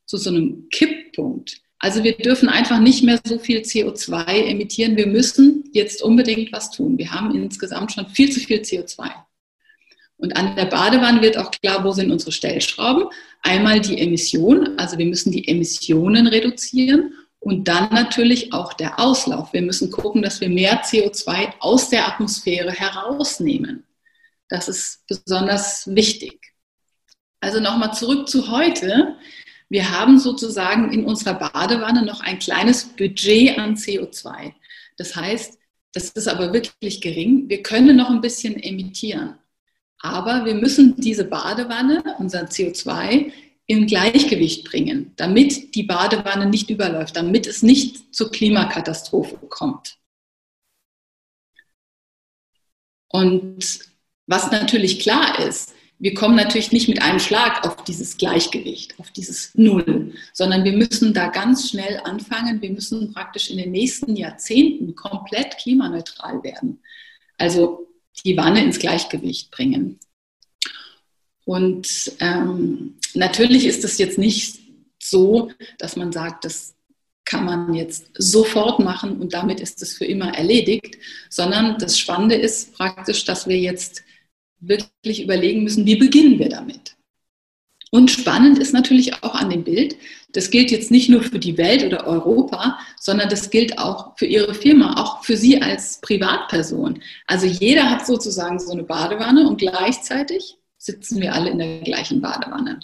zu 0.06 0.16
so 0.16 0.30
einem 0.30 0.70
Kipppunkt. 0.70 1.60
Also 1.78 2.02
wir 2.02 2.16
dürfen 2.16 2.48
einfach 2.48 2.80
nicht 2.80 3.02
mehr 3.02 3.20
so 3.26 3.38
viel 3.38 3.58
CO2 3.58 4.46
emittieren. 4.46 4.96
Wir 4.96 5.06
müssen 5.06 5.68
jetzt 5.74 6.02
unbedingt 6.02 6.50
was 6.50 6.70
tun. 6.70 6.96
Wir 6.96 7.12
haben 7.12 7.34
insgesamt 7.34 7.92
schon 7.92 8.06
viel 8.06 8.32
zu 8.32 8.40
viel 8.40 8.62
CO2. 8.62 9.10
Und 10.16 10.34
an 10.34 10.56
der 10.56 10.64
Badewanne 10.64 11.20
wird 11.20 11.36
auch 11.36 11.50
klar, 11.50 11.84
wo 11.84 11.92
sind 11.92 12.10
unsere 12.10 12.32
Stellschrauben. 12.32 13.08
Einmal 13.42 13.80
die 13.80 13.98
Emission, 13.98 14.78
also 14.78 14.96
wir 14.96 15.04
müssen 15.04 15.30
die 15.30 15.46
Emissionen 15.46 16.26
reduzieren 16.26 17.12
und 17.38 17.68
dann 17.68 17.90
natürlich 17.92 18.54
auch 18.54 18.72
der 18.72 18.98
Auslauf. 18.98 19.52
Wir 19.52 19.60
müssen 19.60 19.90
gucken, 19.90 20.22
dass 20.22 20.40
wir 20.40 20.48
mehr 20.48 20.82
CO2 20.82 21.52
aus 21.58 21.90
der 21.90 22.08
Atmosphäre 22.08 22.70
herausnehmen. 22.72 23.84
Das 24.52 24.68
ist 24.68 25.06
besonders 25.06 25.86
wichtig. 25.94 26.52
Also 27.40 27.58
nochmal 27.58 27.94
zurück 27.94 28.28
zu 28.28 28.50
heute. 28.50 29.16
Wir 29.70 29.98
haben 29.98 30.18
sozusagen 30.18 30.92
in 30.92 31.06
unserer 31.06 31.32
Badewanne 31.32 32.04
noch 32.04 32.20
ein 32.20 32.38
kleines 32.38 32.84
Budget 32.84 33.58
an 33.58 33.76
CO2. 33.76 34.52
Das 34.98 35.16
heißt, 35.16 35.58
das 35.94 36.10
ist 36.10 36.28
aber 36.28 36.52
wirklich 36.52 37.00
gering. 37.00 37.48
Wir 37.48 37.62
können 37.62 37.96
noch 37.96 38.10
ein 38.10 38.20
bisschen 38.20 38.62
emittieren. 38.62 39.38
Aber 40.00 40.44
wir 40.44 40.54
müssen 40.54 40.96
diese 40.96 41.24
Badewanne, 41.24 42.16
unser 42.18 42.42
CO2, 42.42 43.32
im 43.64 43.86
Gleichgewicht 43.86 44.64
bringen, 44.64 45.14
damit 45.16 45.74
die 45.74 45.84
Badewanne 45.84 46.44
nicht 46.44 46.68
überläuft, 46.68 47.16
damit 47.16 47.46
es 47.46 47.62
nicht 47.62 48.14
zur 48.14 48.30
Klimakatastrophe 48.30 49.38
kommt. 49.48 49.96
Und 53.08 53.91
was 54.32 54.50
natürlich 54.50 54.98
klar 54.98 55.38
ist, 55.40 55.74
wir 55.98 56.14
kommen 56.14 56.36
natürlich 56.36 56.72
nicht 56.72 56.88
mit 56.88 57.02
einem 57.02 57.20
Schlag 57.20 57.66
auf 57.66 57.84
dieses 57.84 58.16
Gleichgewicht, 58.16 58.98
auf 58.98 59.10
dieses 59.10 59.54
Null, 59.54 60.14
sondern 60.32 60.64
wir 60.64 60.72
müssen 60.72 61.12
da 61.12 61.28
ganz 61.28 61.68
schnell 61.68 62.00
anfangen. 62.04 62.62
Wir 62.62 62.70
müssen 62.70 63.12
praktisch 63.12 63.50
in 63.50 63.58
den 63.58 63.70
nächsten 63.70 64.16
Jahrzehnten 64.16 64.94
komplett 64.94 65.58
klimaneutral 65.58 66.42
werden. 66.42 66.80
Also 67.36 67.86
die 68.24 68.34
Wanne 68.38 68.64
ins 68.64 68.78
Gleichgewicht 68.78 69.50
bringen. 69.50 70.00
Und 71.44 72.12
ähm, 72.20 72.94
natürlich 73.12 73.66
ist 73.66 73.84
es 73.84 73.98
jetzt 73.98 74.16
nicht 74.16 74.60
so, 74.98 75.52
dass 75.76 75.94
man 75.96 76.10
sagt, 76.10 76.46
das 76.46 76.74
kann 77.26 77.44
man 77.44 77.74
jetzt 77.74 78.06
sofort 78.14 78.80
machen 78.80 79.20
und 79.20 79.34
damit 79.34 79.60
ist 79.60 79.82
es 79.82 79.96
für 79.96 80.06
immer 80.06 80.34
erledigt, 80.34 80.96
sondern 81.28 81.76
das 81.78 81.98
Spannende 81.98 82.34
ist 82.34 82.72
praktisch, 82.72 83.26
dass 83.26 83.46
wir 83.46 83.58
jetzt 83.58 84.02
wirklich 84.62 85.22
überlegen 85.22 85.64
müssen, 85.64 85.84
wie 85.86 85.96
beginnen 85.96 86.38
wir 86.38 86.48
damit. 86.48 86.96
Und 87.90 88.10
spannend 88.10 88.58
ist 88.58 88.72
natürlich 88.72 89.22
auch 89.22 89.34
an 89.34 89.50
dem 89.50 89.64
Bild, 89.64 89.96
das 90.32 90.50
gilt 90.50 90.70
jetzt 90.70 90.90
nicht 90.90 91.10
nur 91.10 91.22
für 91.22 91.38
die 91.38 91.58
Welt 91.58 91.84
oder 91.84 92.06
Europa, 92.06 92.78
sondern 92.98 93.28
das 93.28 93.50
gilt 93.50 93.76
auch 93.76 94.16
für 94.16 94.24
Ihre 94.24 94.54
Firma, 94.54 94.98
auch 94.98 95.22
für 95.24 95.36
Sie 95.36 95.60
als 95.60 96.00
Privatperson. 96.00 97.02
Also 97.26 97.46
jeder 97.46 97.90
hat 97.90 98.06
sozusagen 98.06 98.58
so 98.58 98.72
eine 98.72 98.84
Badewanne 98.84 99.46
und 99.46 99.58
gleichzeitig 99.58 100.56
sitzen 100.78 101.20
wir 101.20 101.34
alle 101.34 101.50
in 101.50 101.58
der 101.58 101.80
gleichen 101.80 102.22
Badewanne. 102.22 102.80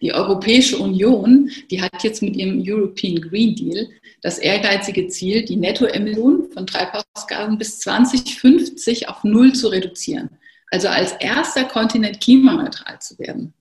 Die 0.00 0.14
Europäische 0.14 0.78
Union, 0.78 1.50
die 1.70 1.82
hat 1.82 2.02
jetzt 2.04 2.22
mit 2.22 2.36
ihrem 2.36 2.62
European 2.66 3.20
Green 3.20 3.54
Deal 3.54 3.90
das 4.22 4.38
ehrgeizige 4.38 5.08
Ziel, 5.08 5.44
die 5.44 5.56
Nettoemission 5.56 6.50
von 6.50 6.66
Treibhausgasen 6.66 7.58
bis 7.58 7.80
2050 7.80 9.10
auf 9.10 9.24
Null 9.24 9.52
zu 9.52 9.68
reduzieren 9.68 10.30
also 10.74 10.88
als 10.88 11.12
erster 11.12 11.62
Kontinent 11.66 12.20
klimaneutral 12.20 13.00
zu 13.00 13.16
werden. 13.20 13.54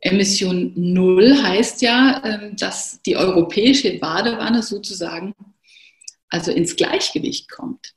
Emission 0.00 0.70
Null 0.76 1.34
heißt 1.42 1.80
ja, 1.80 2.22
ähm, 2.26 2.56
dass 2.56 3.00
die 3.06 3.16
europäische 3.16 3.98
Badewanne 3.98 4.62
sozusagen 4.62 5.34
also 6.28 6.52
ins 6.52 6.76
Gleichgewicht 6.76 7.50
kommt. 7.50 7.94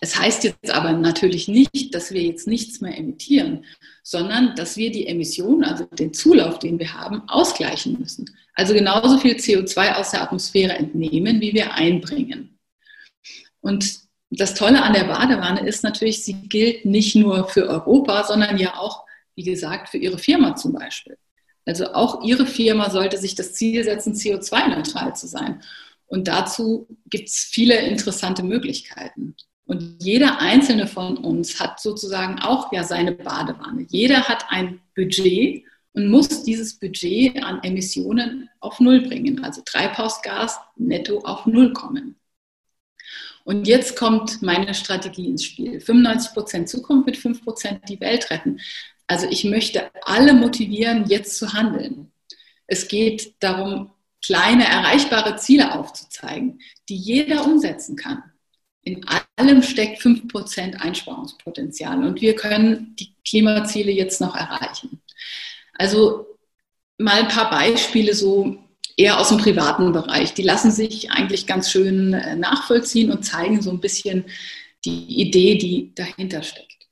Es 0.00 0.18
heißt 0.18 0.44
jetzt 0.44 0.70
aber 0.70 0.92
natürlich 0.92 1.46
nicht, 1.46 1.94
dass 1.94 2.12
wir 2.12 2.22
jetzt 2.22 2.46
nichts 2.46 2.80
mehr 2.80 2.96
emittieren, 2.96 3.66
sondern 4.02 4.56
dass 4.56 4.78
wir 4.78 4.90
die 4.90 5.06
Emissionen, 5.06 5.64
also 5.64 5.84
den 5.84 6.14
Zulauf, 6.14 6.58
den 6.58 6.78
wir 6.78 6.94
haben, 6.94 7.28
ausgleichen 7.28 8.00
müssen. 8.00 8.24
Also 8.54 8.72
genauso 8.72 9.18
viel 9.18 9.34
CO2 9.34 9.96
aus 9.96 10.12
der 10.12 10.22
Atmosphäre 10.22 10.72
entnehmen, 10.72 11.42
wie 11.42 11.52
wir 11.52 11.74
einbringen. 11.74 12.58
Und 13.60 14.03
das 14.30 14.54
Tolle 14.54 14.82
an 14.82 14.92
der 14.92 15.04
Badewanne 15.04 15.66
ist 15.66 15.84
natürlich, 15.84 16.24
sie 16.24 16.34
gilt 16.34 16.84
nicht 16.84 17.14
nur 17.14 17.48
für 17.48 17.68
Europa, 17.68 18.24
sondern 18.24 18.58
ja 18.58 18.78
auch, 18.78 19.04
wie 19.34 19.44
gesagt, 19.44 19.88
für 19.88 19.98
Ihre 19.98 20.18
Firma 20.18 20.56
zum 20.56 20.72
Beispiel. 20.72 21.16
Also 21.66 21.92
auch 21.92 22.22
Ihre 22.22 22.46
Firma 22.46 22.90
sollte 22.90 23.16
sich 23.18 23.34
das 23.34 23.54
Ziel 23.54 23.84
setzen, 23.84 24.14
CO2-neutral 24.14 25.14
zu 25.16 25.26
sein. 25.26 25.62
Und 26.06 26.28
dazu 26.28 26.86
gibt 27.08 27.28
es 27.28 27.48
viele 27.50 27.78
interessante 27.78 28.42
Möglichkeiten. 28.42 29.34
Und 29.66 30.02
jeder 30.02 30.40
einzelne 30.40 30.86
von 30.86 31.16
uns 31.16 31.58
hat 31.58 31.80
sozusagen 31.80 32.38
auch 32.40 32.70
ja 32.72 32.84
seine 32.84 33.12
Badewanne. 33.12 33.86
Jeder 33.88 34.28
hat 34.28 34.44
ein 34.50 34.80
Budget 34.94 35.64
und 35.94 36.08
muss 36.08 36.42
dieses 36.42 36.78
Budget 36.78 37.42
an 37.42 37.62
Emissionen 37.62 38.50
auf 38.60 38.80
Null 38.80 39.00
bringen, 39.00 39.42
also 39.42 39.62
Treibhausgas 39.64 40.58
netto 40.76 41.20
auf 41.20 41.46
Null 41.46 41.72
kommen. 41.72 42.16
Und 43.44 43.66
jetzt 43.66 43.96
kommt 43.96 44.42
meine 44.42 44.74
Strategie 44.74 45.28
ins 45.28 45.44
Spiel. 45.44 45.80
95 45.80 46.32
Prozent 46.32 46.68
Zukunft 46.68 47.06
mit 47.06 47.16
5 47.16 47.44
Prozent 47.44 47.80
die 47.88 48.00
Welt 48.00 48.30
retten. 48.30 48.58
Also 49.06 49.28
ich 49.28 49.44
möchte 49.44 49.90
alle 50.02 50.32
motivieren, 50.32 51.06
jetzt 51.06 51.36
zu 51.36 51.52
handeln. 51.52 52.10
Es 52.66 52.88
geht 52.88 53.34
darum, 53.40 53.90
kleine 54.24 54.66
erreichbare 54.66 55.36
Ziele 55.36 55.78
aufzuzeigen, 55.78 56.60
die 56.88 56.96
jeder 56.96 57.44
umsetzen 57.44 57.96
kann. 57.96 58.22
In 58.82 59.04
allem 59.36 59.62
steckt 59.62 60.00
5% 60.00 60.76
Einsparungspotenzial 60.76 62.04
und 62.04 62.20
wir 62.22 62.34
können 62.34 62.96
die 62.96 63.14
Klimaziele 63.26 63.92
jetzt 63.92 64.20
noch 64.20 64.34
erreichen. 64.36 65.02
Also 65.74 66.26
mal 66.96 67.20
ein 67.20 67.28
paar 67.28 67.50
Beispiele 67.50 68.14
so 68.14 68.63
eher 68.96 69.18
aus 69.18 69.28
dem 69.28 69.38
privaten 69.38 69.92
Bereich. 69.92 70.34
Die 70.34 70.42
lassen 70.42 70.70
sich 70.70 71.10
eigentlich 71.10 71.46
ganz 71.46 71.70
schön 71.70 72.14
äh, 72.14 72.36
nachvollziehen 72.36 73.10
und 73.10 73.24
zeigen 73.24 73.62
so 73.62 73.70
ein 73.70 73.80
bisschen 73.80 74.24
die 74.84 75.20
Idee, 75.20 75.56
die 75.56 75.94
dahinter 75.94 76.42
steckt. 76.42 76.86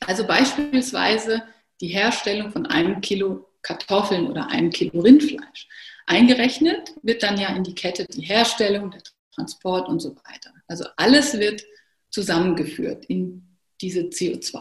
Also 0.00 0.26
beispielsweise 0.26 1.42
die 1.80 1.88
Herstellung 1.88 2.50
von 2.52 2.66
einem 2.66 3.00
Kilo 3.00 3.48
Kartoffeln 3.62 4.26
oder 4.26 4.48
einem 4.48 4.70
Kilo 4.70 5.00
Rindfleisch. 5.00 5.68
Eingerechnet 6.06 6.94
wird 7.02 7.22
dann 7.22 7.38
ja 7.38 7.54
in 7.56 7.64
die 7.64 7.74
Kette 7.74 8.06
die 8.06 8.22
Herstellung, 8.22 8.90
der 8.90 9.02
Transport 9.34 9.88
und 9.88 10.00
so 10.00 10.10
weiter. 10.10 10.52
Also 10.68 10.84
alles 10.96 11.38
wird 11.38 11.64
zusammengeführt 12.10 13.06
in 13.06 13.56
diese 13.80 14.02
CO2. 14.02 14.60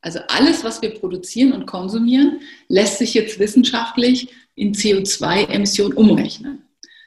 Also 0.00 0.20
alles, 0.28 0.62
was 0.62 0.80
wir 0.82 0.94
produzieren 0.94 1.52
und 1.52 1.66
konsumieren, 1.66 2.40
lässt 2.68 2.98
sich 2.98 3.14
jetzt 3.14 3.38
wissenschaftlich 3.38 4.28
in 4.56 4.74
CO2-Emissionen 4.74 5.94
umrechnen. 5.94 6.62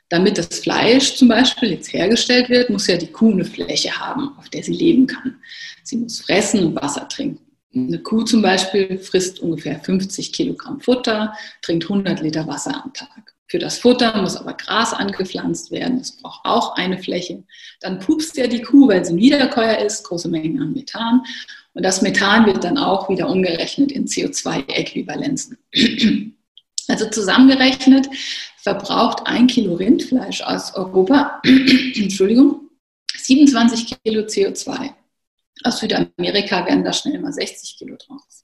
Damit 0.08 0.40
das 0.40 0.60
Fleisch 0.60 1.16
zum 1.16 1.28
Beispiel 1.28 1.72
jetzt 1.72 1.94
hergestellt 1.94 2.50
wird, 2.50 2.70
muss 2.70 2.88
ja 2.88 2.98
die 2.98 3.12
Kuh 3.12 3.32
eine 3.32 3.46
Fläche 3.46 3.92
haben, 3.92 4.36
auf 4.38 4.50
der 4.50 4.64
sie 4.64 4.74
leben 4.74 5.06
kann. 5.06 5.36
Sie 5.84 5.98
muss 5.98 6.22
fressen 6.22 6.64
und 6.64 6.76
Wasser 6.76 7.08
trinken. 7.08 7.46
Eine 7.76 8.00
Kuh 8.00 8.24
zum 8.24 8.42
Beispiel 8.42 8.98
frisst 8.98 9.40
ungefähr 9.40 9.80
50 9.80 10.34
Kilogramm 10.34 10.80
Futter, 10.80 11.36
trinkt 11.62 11.84
100 11.84 12.22
Liter 12.22 12.48
Wasser 12.48 12.84
am 12.84 12.94
Tag. 12.94 13.36
Für 13.48 13.60
das 13.60 13.78
Futter 13.78 14.20
muss 14.22 14.36
aber 14.36 14.54
Gras 14.54 14.94
angepflanzt 14.94 15.72
werden. 15.72 16.00
Es 16.00 16.18
braucht 16.18 16.42
auch 16.44 16.76
eine 16.76 16.98
Fläche. 16.98 17.44
Dann 17.80 18.00
pupst 18.00 18.38
ja 18.38 18.48
die 18.48 18.62
Kuh, 18.62 18.88
weil 18.88 19.06
sie 19.06 19.14
ein 19.14 19.18
Wiederkäuer 19.18 19.80
ist, 19.80 20.04
große 20.04 20.30
Mengen 20.30 20.60
an 20.62 20.74
Methan. 20.74 21.22
Und 21.74 21.84
das 21.84 22.02
Methan 22.02 22.48
wird 22.48 22.64
dann 22.64 22.78
auch 22.78 23.10
wieder 23.10 23.30
umgerechnet 23.30 23.92
in 23.92 24.06
CO2-Äquivalenzen. 24.06 25.58
Also 26.90 27.08
zusammengerechnet 27.10 28.10
verbraucht 28.58 29.26
ein 29.26 29.46
Kilo 29.48 29.76
Rindfleisch 29.76 30.42
aus 30.42 30.74
Europa, 30.76 31.40
Entschuldigung, 31.46 32.70
27 33.16 33.98
Kilo 34.04 34.24
CO2. 34.24 34.90
Aus 35.64 35.80
Südamerika 35.80 36.66
werden 36.66 36.84
da 36.84 36.92
schnell 36.92 37.20
mal 37.20 37.32
60 37.32 37.78
Kilo 37.78 37.96
draus. 37.96 38.44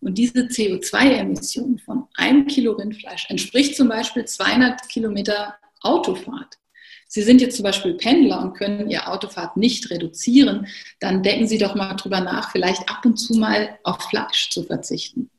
Und 0.00 0.18
diese 0.18 0.40
CO2-Emission 0.40 1.78
von 1.78 2.08
einem 2.16 2.46
Kilo 2.46 2.72
Rindfleisch 2.72 3.30
entspricht 3.30 3.76
zum 3.76 3.88
Beispiel 3.88 4.24
200 4.24 4.88
Kilometer 4.88 5.54
Autofahrt. 5.80 6.58
Sie 7.06 7.22
sind 7.22 7.40
jetzt 7.40 7.56
zum 7.56 7.62
Beispiel 7.62 7.94
Pendler 7.94 8.42
und 8.42 8.54
können 8.54 8.90
Ihr 8.90 9.08
Autofahrt 9.08 9.56
nicht 9.56 9.88
reduzieren, 9.90 10.66
dann 10.98 11.22
denken 11.22 11.46
Sie 11.46 11.58
doch 11.58 11.76
mal 11.76 11.94
drüber 11.94 12.20
nach, 12.20 12.50
vielleicht 12.50 12.88
ab 12.88 13.04
und 13.04 13.18
zu 13.18 13.34
mal 13.34 13.78
auf 13.84 14.02
Fleisch 14.02 14.50
zu 14.50 14.64
verzichten. 14.64 15.30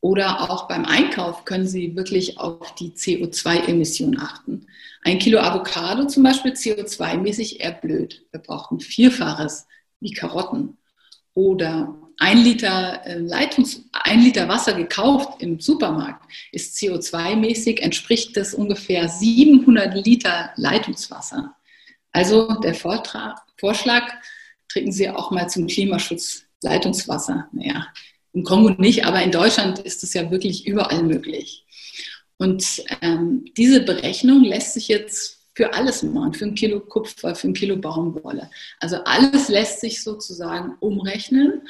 Oder 0.00 0.50
auch 0.50 0.68
beim 0.68 0.84
Einkauf 0.84 1.44
können 1.44 1.66
Sie 1.66 1.96
wirklich 1.96 2.38
auf 2.38 2.74
die 2.76 2.92
CO2-Emission 2.92 4.18
achten. 4.20 4.66
Ein 5.02 5.18
Kilo 5.18 5.40
Avocado 5.40 6.06
zum 6.06 6.22
Beispiel 6.22 6.52
CO2-mäßig 6.52 7.60
eher 7.60 7.72
blöd. 7.72 8.24
Wir 8.30 8.40
brauchen 8.40 8.80
Vierfaches 8.80 9.66
wie 10.00 10.12
Karotten. 10.12 10.78
Oder 11.34 11.96
ein 12.18 12.38
Liter, 12.38 13.04
äh, 13.06 13.18
Leitungs-, 13.18 13.84
ein 13.92 14.20
Liter 14.20 14.48
Wasser 14.48 14.74
gekauft 14.74 15.40
im 15.40 15.60
Supermarkt 15.60 16.24
ist 16.52 16.76
CO2-mäßig, 16.76 17.80
entspricht 17.80 18.36
das 18.36 18.54
ungefähr 18.54 19.08
700 19.08 19.94
Liter 20.04 20.50
Leitungswasser. 20.56 21.54
Also 22.12 22.54
der 22.60 22.74
Vortrag, 22.74 23.40
Vorschlag, 23.56 24.12
trinken 24.68 24.92
Sie 24.92 25.08
auch 25.08 25.30
mal 25.30 25.48
zum 25.48 25.66
Klimaschutz 25.66 26.44
Leitungswasser. 26.62 27.48
Naja, 27.52 27.86
im 28.38 28.44
Kongo 28.44 28.70
nicht, 28.78 29.04
aber 29.04 29.22
in 29.22 29.32
Deutschland 29.32 29.80
ist 29.80 30.02
es 30.04 30.14
ja 30.14 30.30
wirklich 30.30 30.66
überall 30.66 31.02
möglich. 31.02 31.64
Und 32.38 32.84
ähm, 33.02 33.44
diese 33.56 33.80
Berechnung 33.80 34.44
lässt 34.44 34.74
sich 34.74 34.86
jetzt 34.86 35.40
für 35.54 35.74
alles 35.74 36.04
machen, 36.04 36.34
für 36.34 36.44
ein 36.44 36.54
Kilo 36.54 36.78
Kupfer, 36.78 37.34
für 37.34 37.48
ein 37.48 37.52
Kilo 37.52 37.76
Baumwolle. 37.76 38.48
Also 38.78 38.98
alles 39.04 39.48
lässt 39.48 39.80
sich 39.80 40.04
sozusagen 40.04 40.76
umrechnen. 40.78 41.62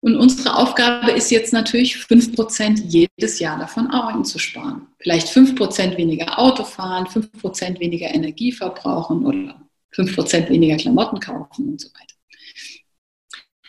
Und 0.00 0.16
unsere 0.16 0.56
Aufgabe 0.56 1.12
ist 1.12 1.30
jetzt 1.30 1.52
natürlich, 1.52 1.96
5% 1.96 2.82
jedes 2.88 3.38
Jahr 3.38 3.58
davon 3.58 3.88
einzusparen. 3.88 4.88
Vielleicht 4.98 5.28
5% 5.28 5.96
weniger 5.96 6.38
Auto 6.40 6.64
fahren, 6.64 7.06
5% 7.06 7.78
weniger 7.78 8.12
Energie 8.12 8.50
verbrauchen 8.50 9.24
oder 9.24 9.60
5% 9.94 10.48
weniger 10.48 10.76
Klamotten 10.76 11.20
kaufen 11.20 11.68
und 11.68 11.80
so 11.80 11.88
weiter 11.90 12.13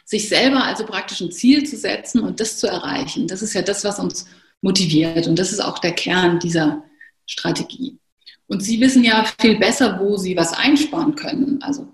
sich 0.05 0.29
selber 0.29 0.63
also 0.63 0.85
praktisch 0.85 1.19
ein 1.19 1.31
Ziel 1.31 1.65
zu 1.65 1.75
setzen 1.75 2.21
und 2.21 2.39
das 2.39 2.57
zu 2.57 2.67
erreichen, 2.67 3.27
das 3.27 3.41
ist 3.41 3.53
ja 3.53 3.63
das, 3.63 3.83
was 3.83 3.99
uns 3.99 4.27
motiviert. 4.61 5.27
Und 5.27 5.37
das 5.37 5.51
ist 5.51 5.59
auch 5.59 5.79
der 5.79 5.93
Kern 5.93 6.39
dieser 6.39 6.83
Strategie. 7.25 7.99
Und 8.47 8.61
Sie 8.61 8.79
wissen 8.79 9.03
ja 9.03 9.25
viel 9.39 9.57
besser, 9.57 9.99
wo 9.99 10.17
Sie 10.17 10.37
was 10.37 10.53
einsparen 10.53 11.15
können. 11.15 11.61
Also 11.61 11.91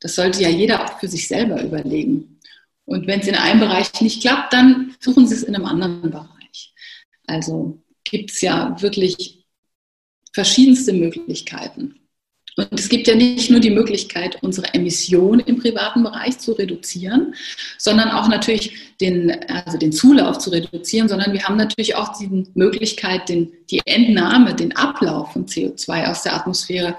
das 0.00 0.14
sollte 0.14 0.42
ja 0.42 0.48
jeder 0.48 0.84
auch 0.84 0.98
für 0.98 1.08
sich 1.08 1.28
selber 1.28 1.62
überlegen. 1.62 2.40
Und 2.86 3.06
wenn 3.06 3.20
es 3.20 3.26
in 3.26 3.34
einem 3.34 3.60
Bereich 3.60 4.00
nicht 4.00 4.22
klappt, 4.22 4.54
dann 4.54 4.96
suchen 5.00 5.26
Sie 5.26 5.34
es 5.34 5.42
in 5.42 5.54
einem 5.54 5.66
anderen 5.66 6.10
Bereich. 6.10 6.74
Also 7.26 7.82
gibt 8.04 8.30
es 8.30 8.40
ja 8.40 8.80
wirklich 8.80 9.44
verschiedenste 10.32 10.94
Möglichkeiten. 10.94 12.00
Und 12.58 12.80
es 12.80 12.88
gibt 12.88 13.06
ja 13.06 13.14
nicht 13.14 13.50
nur 13.50 13.60
die 13.60 13.70
Möglichkeit, 13.70 14.42
unsere 14.42 14.74
Emissionen 14.74 15.38
im 15.40 15.60
privaten 15.60 16.02
Bereich 16.02 16.40
zu 16.40 16.52
reduzieren, 16.52 17.34
sondern 17.78 18.10
auch 18.10 18.26
natürlich 18.26 18.96
den, 19.00 19.30
also 19.48 19.78
den 19.78 19.92
Zulauf 19.92 20.38
zu 20.38 20.50
reduzieren, 20.50 21.08
sondern 21.08 21.32
wir 21.32 21.44
haben 21.44 21.56
natürlich 21.56 21.94
auch 21.94 22.18
die 22.18 22.46
Möglichkeit, 22.54 23.28
den, 23.28 23.52
die 23.70 23.80
Entnahme, 23.84 24.54
den 24.54 24.74
Ablauf 24.74 25.34
von 25.34 25.46
CO2 25.46 26.10
aus 26.10 26.24
der 26.24 26.34
Atmosphäre, 26.34 26.96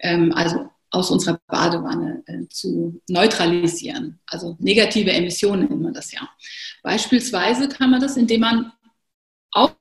ähm, 0.00 0.32
also 0.34 0.68
aus 0.90 1.12
unserer 1.12 1.38
Badewanne 1.46 2.24
äh, 2.26 2.48
zu 2.48 3.00
neutralisieren. 3.08 4.18
Also 4.26 4.56
negative 4.58 5.12
Emissionen 5.12 5.68
nennt 5.68 5.82
man 5.82 5.94
das 5.94 6.10
ja. 6.10 6.28
Beispielsweise 6.82 7.68
kann 7.68 7.90
man 7.90 8.00
das, 8.00 8.16
indem 8.16 8.40
man 8.40 8.72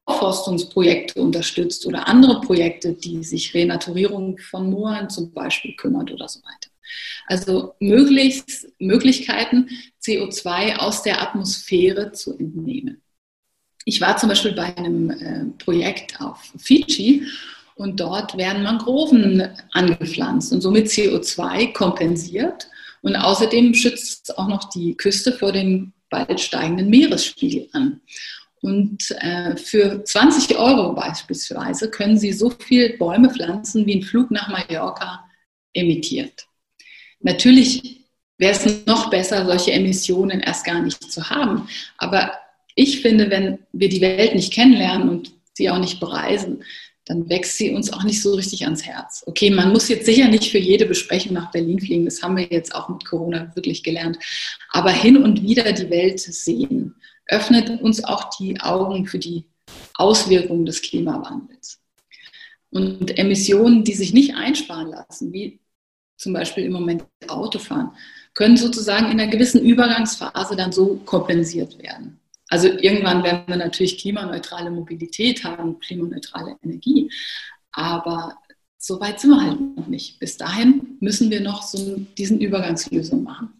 Aufforstungsprojekte 0.07 1.21
unterstützt 1.21 1.85
oder 1.85 2.07
andere 2.07 2.41
Projekte, 2.41 2.93
die 2.93 3.23
sich 3.23 3.53
Renaturierung 3.53 4.37
von 4.37 4.69
Mooren 4.69 5.09
zum 5.09 5.31
Beispiel 5.33 5.75
kümmert 5.75 6.11
oder 6.11 6.27
so 6.27 6.39
weiter. 6.39 6.71
Also 7.27 7.75
möglichst 7.79 8.67
Möglichkeiten, 8.79 9.69
CO2 10.01 10.77
aus 10.77 11.03
der 11.03 11.21
Atmosphäre 11.21 12.13
zu 12.13 12.37
entnehmen. 12.37 13.01
Ich 13.83 13.99
war 13.99 14.17
zum 14.17 14.29
Beispiel 14.29 14.53
bei 14.53 14.75
einem 14.77 15.09
äh, 15.09 15.45
Projekt 15.63 16.19
auf 16.21 16.53
Fiji 16.57 17.27
und 17.75 17.99
dort 17.99 18.37
werden 18.37 18.63
Mangroven 18.63 19.49
angepflanzt 19.71 20.53
und 20.53 20.61
somit 20.61 20.87
CO2 20.87 21.73
kompensiert. 21.73 22.69
Und 23.01 23.15
außerdem 23.15 23.73
schützt 23.73 24.29
es 24.29 24.37
auch 24.37 24.47
noch 24.47 24.69
die 24.69 24.95
Küste 24.95 25.31
vor 25.31 25.51
dem 25.51 25.93
bald 26.09 26.39
steigenden 26.39 26.89
Meeresspiegel 26.89 27.69
an. 27.73 28.01
Und 28.67 29.11
äh, 29.21 29.55
für 29.55 30.03
20 30.03 30.57
Euro 30.57 30.91
beispielsweise 30.91 31.89
können 31.89 32.17
Sie 32.17 32.33
so 32.33 32.49
viel 32.49 32.97
Bäume 32.97 33.29
pflanzen, 33.29 33.85
wie 33.85 33.95
ein 33.95 34.03
Flug 34.03 34.29
nach 34.29 34.49
Mallorca 34.49 35.23
emittiert. 35.71 36.45
Natürlich 37.21 38.09
wäre 38.37 38.51
es 38.51 38.85
noch 38.85 39.09
besser, 39.09 39.45
solche 39.45 39.71
Emissionen 39.71 40.41
erst 40.41 40.65
gar 40.65 40.81
nicht 40.81 41.01
zu 41.09 41.29
haben. 41.29 41.69
Aber 41.97 42.33
ich 42.75 43.01
finde, 43.01 43.29
wenn 43.29 43.59
wir 43.71 43.87
die 43.87 44.01
Welt 44.01 44.35
nicht 44.35 44.51
kennenlernen 44.51 45.07
und 45.07 45.31
sie 45.53 45.69
auch 45.69 45.79
nicht 45.79 46.01
bereisen, 46.01 46.61
dann 47.05 47.29
wächst 47.29 47.55
sie 47.55 47.71
uns 47.71 47.93
auch 47.93 48.03
nicht 48.03 48.21
so 48.21 48.33
richtig 48.33 48.65
ans 48.65 48.83
Herz. 48.83 49.23
Okay, 49.27 49.49
man 49.49 49.71
muss 49.71 49.87
jetzt 49.87 50.05
sicher 50.05 50.27
nicht 50.27 50.51
für 50.51 50.57
jede 50.57 50.85
Besprechung 50.85 51.31
nach 51.31 51.51
Berlin 51.51 51.79
fliegen, 51.79 52.03
das 52.03 52.21
haben 52.21 52.35
wir 52.35 52.43
jetzt 52.43 52.75
auch 52.75 52.89
mit 52.89 53.05
Corona 53.05 53.49
wirklich 53.55 53.81
gelernt, 53.81 54.19
aber 54.71 54.91
hin 54.91 55.15
und 55.15 55.41
wieder 55.41 55.71
die 55.71 55.89
Welt 55.89 56.19
sehen 56.19 56.95
öffnet 57.27 57.81
uns 57.81 58.03
auch 58.03 58.29
die 58.37 58.59
Augen 58.61 59.05
für 59.05 59.19
die 59.19 59.45
Auswirkungen 59.95 60.65
des 60.65 60.81
Klimawandels. 60.81 61.79
Und 62.69 63.17
Emissionen, 63.17 63.83
die 63.83 63.93
sich 63.93 64.13
nicht 64.13 64.35
einsparen 64.35 64.89
lassen, 64.89 65.31
wie 65.33 65.59
zum 66.17 66.33
Beispiel 66.33 66.65
im 66.65 66.73
Moment 66.73 67.05
Autofahren, 67.27 67.91
können 68.33 68.57
sozusagen 68.57 69.05
in 69.05 69.19
einer 69.19 69.31
gewissen 69.31 69.63
Übergangsphase 69.63 70.55
dann 70.55 70.71
so 70.71 70.97
kompensiert 71.05 71.81
werden. 71.81 72.19
Also 72.49 72.67
irgendwann 72.67 73.23
werden 73.23 73.43
wir 73.47 73.57
natürlich 73.57 73.97
klimaneutrale 73.97 74.71
Mobilität 74.71 75.43
haben, 75.43 75.79
klimaneutrale 75.79 76.57
Energie. 76.63 77.11
Aber 77.71 78.37
so 78.77 78.99
weit 78.99 79.19
sind 79.19 79.31
wir 79.31 79.41
halt 79.41 79.77
noch 79.77 79.87
nicht. 79.87 80.19
Bis 80.19 80.37
dahin 80.37 80.97
müssen 80.99 81.29
wir 81.29 81.41
noch 81.41 81.63
so 81.63 81.97
diesen 82.17 82.39
Übergangslösung 82.39 83.23
machen. 83.23 83.56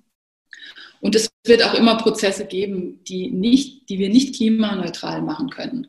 Und 1.07 1.15
es 1.15 1.29
wird 1.45 1.63
auch 1.63 1.73
immer 1.73 1.95
Prozesse 1.95 2.45
geben, 2.45 3.01
die, 3.05 3.29
nicht, 3.29 3.87
die 3.87 3.97
wir 3.97 4.09
nicht 4.09 4.35
klimaneutral 4.35 5.21
machen 5.21 5.49
können. 5.49 5.87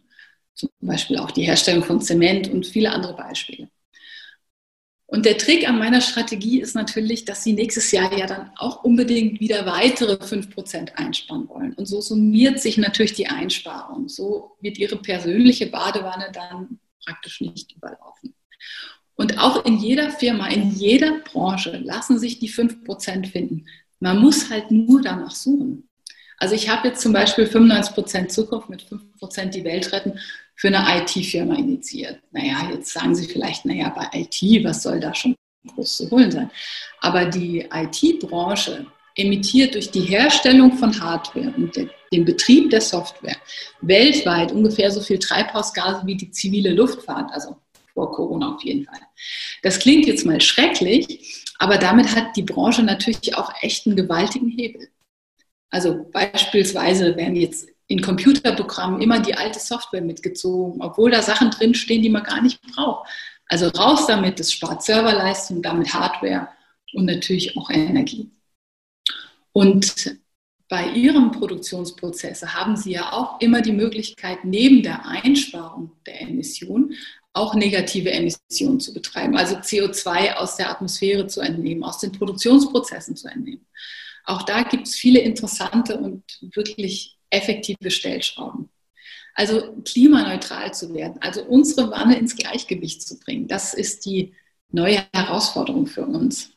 Zum 0.55 0.71
Beispiel 0.81 1.19
auch 1.19 1.33
die 1.33 1.43
Herstellung 1.43 1.83
von 1.83 2.01
Zement 2.01 2.47
und 2.47 2.65
viele 2.65 2.93
andere 2.93 3.17
Beispiele. 3.17 3.69
Und 5.07 5.27
der 5.27 5.37
Trick 5.37 5.69
an 5.69 5.77
meiner 5.77 6.03
Strategie 6.03 6.61
ist 6.61 6.77
natürlich, 6.77 7.25
dass 7.25 7.43
Sie 7.43 7.53
nächstes 7.53 7.91
Jahr 7.91 8.17
ja 8.17 8.29
dann 8.29 8.53
auch 8.59 8.85
unbedingt 8.85 9.41
wieder 9.41 9.67
weitere 9.67 10.13
5% 10.23 10.95
einsparen 10.95 11.49
wollen. 11.49 11.75
Und 11.75 11.87
so 11.87 12.01
summiert 12.01 12.61
sich 12.61 12.77
natürlich 12.79 13.15
die 13.15 13.27
Einsparung. 13.27 14.09
So 14.09 14.53
wird 14.61 14.79
Ihre 14.79 14.99
persönliche 14.99 15.67
Badewanne 15.67 16.31
dann 16.33 16.79
praktisch 17.05 17.41
nicht 17.41 17.75
überlaufen. 17.75 18.37
Und 19.17 19.37
auch 19.41 19.65
in 19.65 19.79
jeder 19.79 20.13
Firma, 20.13 20.47
in 20.47 20.71
jeder 20.71 21.19
Branche 21.19 21.77
lassen 21.79 22.21
sich 22.21 22.39
die 22.39 22.49
5% 22.49 23.27
finden. 23.27 23.67
Man 24.01 24.19
muss 24.19 24.51
halt 24.51 24.71
nur 24.71 25.03
danach 25.03 25.31
suchen. 25.31 25.89
Also 26.39 26.55
ich 26.55 26.69
habe 26.69 26.89
jetzt 26.89 27.01
zum 27.01 27.13
Beispiel 27.13 27.45
95% 27.45 28.29
Zukunft 28.29 28.69
mit 28.69 28.85
5% 28.85 29.47
die 29.47 29.65
Welt 29.65 29.93
retten 29.93 30.19
für 30.55 30.69
eine 30.69 31.03
IT-Firma 31.03 31.55
initiiert. 31.57 32.21
Naja, 32.31 32.71
jetzt 32.73 32.93
sagen 32.93 33.15
Sie 33.15 33.27
vielleicht, 33.27 33.65
naja, 33.65 33.89
bei 33.91 34.21
IT, 34.21 34.65
was 34.65 34.83
soll 34.83 35.01
da 35.01 35.15
schon 35.15 35.35
groß 35.67 35.97
zu 35.97 36.11
holen 36.11 36.31
sein? 36.31 36.51
Aber 37.01 37.27
die 37.27 37.67
IT-Branche 37.73 38.87
emittiert 39.17 39.75
durch 39.75 39.91
die 39.91 40.03
Herstellung 40.03 40.77
von 40.79 40.99
Hardware 41.01 41.53
und 41.57 41.77
den 42.13 42.25
Betrieb 42.25 42.71
der 42.71 42.81
Software 42.81 43.37
weltweit 43.81 44.53
ungefähr 44.53 44.91
so 44.93 45.01
viel 45.01 45.19
Treibhausgase 45.19 46.07
wie 46.07 46.17
die 46.17 46.31
zivile 46.31 46.73
Luftfahrt, 46.73 47.33
also 47.33 47.57
vor 47.95 48.13
Corona 48.13 48.55
auf 48.55 48.63
jeden 48.63 48.85
Fall. 48.85 49.01
Das 49.63 49.81
klingt 49.81 50.07
jetzt 50.07 50.25
mal 50.25 50.41
schrecklich, 50.41 51.45
aber 51.59 51.77
damit 51.77 52.15
hat 52.15 52.37
die 52.37 52.43
Branche 52.43 52.83
natürlich 52.83 53.37
auch 53.37 53.53
echt 53.61 53.87
einen 53.87 53.97
gewaltigen 53.97 54.49
Hebel. 54.49 54.89
Also 55.71 56.07
beispielsweise 56.13 57.17
werden 57.17 57.37
jetzt 57.37 57.69
in 57.89 58.01
Computerprogrammen 58.01 59.01
immer 59.03 59.19
die 59.21 59.35
alte 59.35 59.59
Software 59.59 60.03
mitgezogen, 60.03 60.81
obwohl 60.81 61.11
da 61.11 61.23
Sachen 61.23 61.51
drinstehen, 61.51 62.03
die 62.03 62.11
man 62.11 62.23
gar 62.23 62.41
nicht 62.41 62.61
braucht. 62.63 63.09
Also 63.47 63.69
raus 63.69 64.07
damit, 64.07 64.39
das 64.39 64.53
spart 64.53 64.83
Serverleistung, 64.83 65.63
damit 65.63 65.93
Hardware 65.93 66.49
und 66.95 67.07
natürlich 67.07 67.57
auch 67.57 67.71
Energie. 67.71 68.31
Und 69.53 70.17
bei 70.69 70.87
Ihrem 70.91 71.33
Produktionsprozesse 71.33 72.55
haben 72.55 72.77
Sie 72.77 72.93
ja 72.93 73.13
auch 73.13 73.41
immer 73.41 73.63
die 73.63 73.73
Möglichkeit, 73.73 74.45
neben 74.45 74.83
der 74.83 75.07
Einsparung 75.07 75.93
der 76.07 76.21
Emissionen 76.21 76.93
auch 77.39 77.55
negative 77.55 78.11
Emissionen 78.11 78.81
zu 78.81 78.93
betreiben, 78.93 79.37
also 79.37 79.57
CO2 79.57 80.35
aus 80.35 80.57
der 80.57 80.71
Atmosphäre 80.71 81.27
zu 81.29 81.41
entnehmen, 81.41 81.85
aus 81.85 81.99
den 81.99 82.13
Produktionsprozessen 82.13 83.17
zu 83.17 83.29
entnehmen. 83.29 83.65
Auch 84.25 84.43
da 84.43 84.63
gibt 84.63 84.89
es 84.89 84.97
viele 84.97 85.21
interessante 85.21 85.97
und 85.97 86.23
wirklich 86.41 87.17
effektive 87.31 87.91
Stellschrauben. 87.91 88.69
Also 89.35 89.73
klimaneutral 89.85 90.75
zu 90.75 90.93
werden, 90.95 91.19
also 91.21 91.45
unsere 91.45 91.91
Wanne 91.93 92.19
ins 92.19 92.35
Gleichgewicht 92.35 93.03
zu 93.03 93.19
bringen, 93.21 93.47
das 93.47 93.73
ist 93.73 94.05
die 94.05 94.35
neue 94.71 95.07
Herausforderung 95.15 95.87
für 95.87 96.05
uns, 96.05 96.51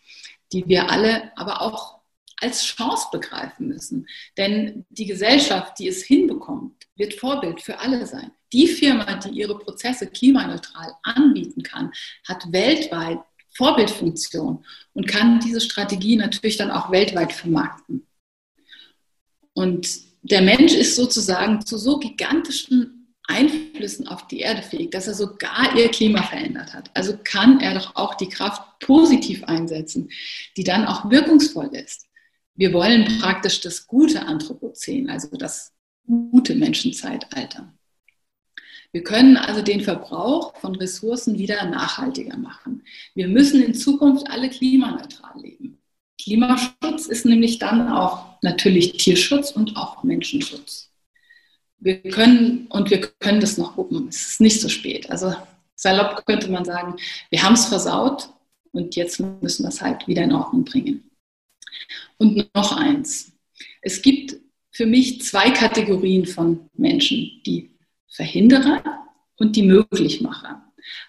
die 0.51 0.67
wir 0.67 0.89
alle 0.89 1.31
aber 1.37 1.61
auch 1.61 1.99
als 2.41 2.65
Chance 2.65 3.07
begreifen 3.11 3.67
müssen. 3.67 4.07
Denn 4.35 4.83
die 4.89 5.05
Gesellschaft, 5.05 5.77
die 5.77 5.87
es 5.87 6.03
hinbekommt, 6.03 6.87
wird 6.95 7.13
Vorbild 7.13 7.61
für 7.61 7.77
alle 7.79 8.07
sein. 8.07 8.31
Die 8.53 8.67
Firma, 8.67 9.15
die 9.15 9.29
ihre 9.29 9.57
Prozesse 9.57 10.07
klimaneutral 10.07 10.93
anbieten 11.03 11.63
kann, 11.63 11.91
hat 12.27 12.51
weltweit 12.51 13.19
Vorbildfunktion 13.53 14.65
und 14.93 15.07
kann 15.07 15.39
diese 15.39 15.61
Strategie 15.61 16.15
natürlich 16.15 16.57
dann 16.57 16.71
auch 16.71 16.91
weltweit 16.91 17.33
vermarkten. 17.33 18.07
Und 19.53 19.87
der 20.21 20.41
Mensch 20.41 20.73
ist 20.73 20.95
sozusagen 20.95 21.65
zu 21.65 21.77
so 21.77 21.99
gigantischen 21.99 23.01
Einflüssen 23.27 24.07
auf 24.07 24.27
die 24.27 24.39
Erde 24.39 24.61
fähig, 24.61 24.91
dass 24.91 25.07
er 25.07 25.13
sogar 25.13 25.75
ihr 25.75 25.89
Klima 25.89 26.23
verändert 26.23 26.73
hat. 26.73 26.91
Also 26.93 27.17
kann 27.23 27.59
er 27.59 27.75
doch 27.75 27.95
auch 27.95 28.15
die 28.15 28.29
Kraft 28.29 28.79
positiv 28.79 29.43
einsetzen, 29.43 30.09
die 30.57 30.63
dann 30.63 30.85
auch 30.85 31.09
wirkungsvoll 31.09 31.69
ist. 31.75 32.07
Wir 32.55 32.73
wollen 32.73 33.19
praktisch 33.19 33.61
das 33.61 33.87
gute 33.87 34.25
Anthropozän, 34.25 35.09
also 35.09 35.29
das 35.37 35.73
gute 36.05 36.55
Menschenzeitalter. 36.55 37.73
Wir 38.93 39.03
können 39.03 39.37
also 39.37 39.61
den 39.61 39.81
Verbrauch 39.81 40.55
von 40.57 40.75
Ressourcen 40.75 41.37
wieder 41.37 41.65
nachhaltiger 41.65 42.35
machen. 42.37 42.83
Wir 43.15 43.27
müssen 43.27 43.63
in 43.63 43.73
Zukunft 43.73 44.29
alle 44.29 44.49
klimaneutral 44.49 45.41
leben. 45.41 45.81
Klimaschutz 46.21 47.07
ist 47.07 47.25
nämlich 47.25 47.57
dann 47.57 47.87
auch 47.87 48.41
natürlich 48.41 48.93
Tierschutz 48.93 49.51
und 49.51 49.77
auch 49.77 50.03
Menschenschutz. 50.03 50.91
Wir 51.79 52.01
können 52.01 52.67
und 52.67 52.89
wir 52.89 53.01
können 53.01 53.39
das 53.39 53.57
noch 53.57 53.77
wuppen. 53.77 54.07
Es 54.09 54.31
ist 54.31 54.41
nicht 54.41 54.61
so 54.61 54.69
spät. 54.69 55.09
Also 55.09 55.33
salopp 55.75 56.25
könnte 56.25 56.51
man 56.51 56.65
sagen, 56.65 56.97
wir 57.29 57.41
haben 57.41 57.53
es 57.53 57.65
versaut 57.65 58.29
und 58.71 58.95
jetzt 58.95 59.19
müssen 59.19 59.63
wir 59.63 59.69
es 59.69 59.81
halt 59.81 60.07
wieder 60.07 60.23
in 60.23 60.33
Ordnung 60.33 60.63
bringen. 60.63 61.09
Und 62.17 62.53
noch 62.53 62.77
eins. 62.77 63.31
Es 63.81 64.01
gibt 64.01 64.35
für 64.69 64.85
mich 64.85 65.21
zwei 65.23 65.49
Kategorien 65.49 66.25
von 66.25 66.69
Menschen, 66.73 67.41
die 67.45 67.70
Verhinderer 68.11 68.83
und 69.37 69.55
die 69.55 69.63
Möglichmacher. 69.63 70.63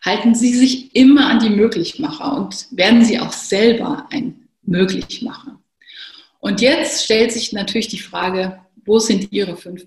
Halten 0.05 0.35
Sie 0.35 0.55
sich 0.55 0.95
immer 0.95 1.27
an 1.27 1.41
die 1.41 1.51
Möglichmacher 1.51 2.37
und 2.37 2.67
werden 2.71 3.05
Sie 3.05 3.19
auch 3.19 3.33
selber 3.33 4.07
ein 4.11 4.49
Möglichmacher. 4.63 5.61
Und 6.39 6.61
jetzt 6.61 7.05
stellt 7.05 7.33
sich 7.33 7.53
natürlich 7.53 7.89
die 7.89 7.99
Frage, 7.99 8.61
wo 8.85 8.99
sind 8.99 9.33
Ihre 9.33 9.55
5%? 9.55 9.87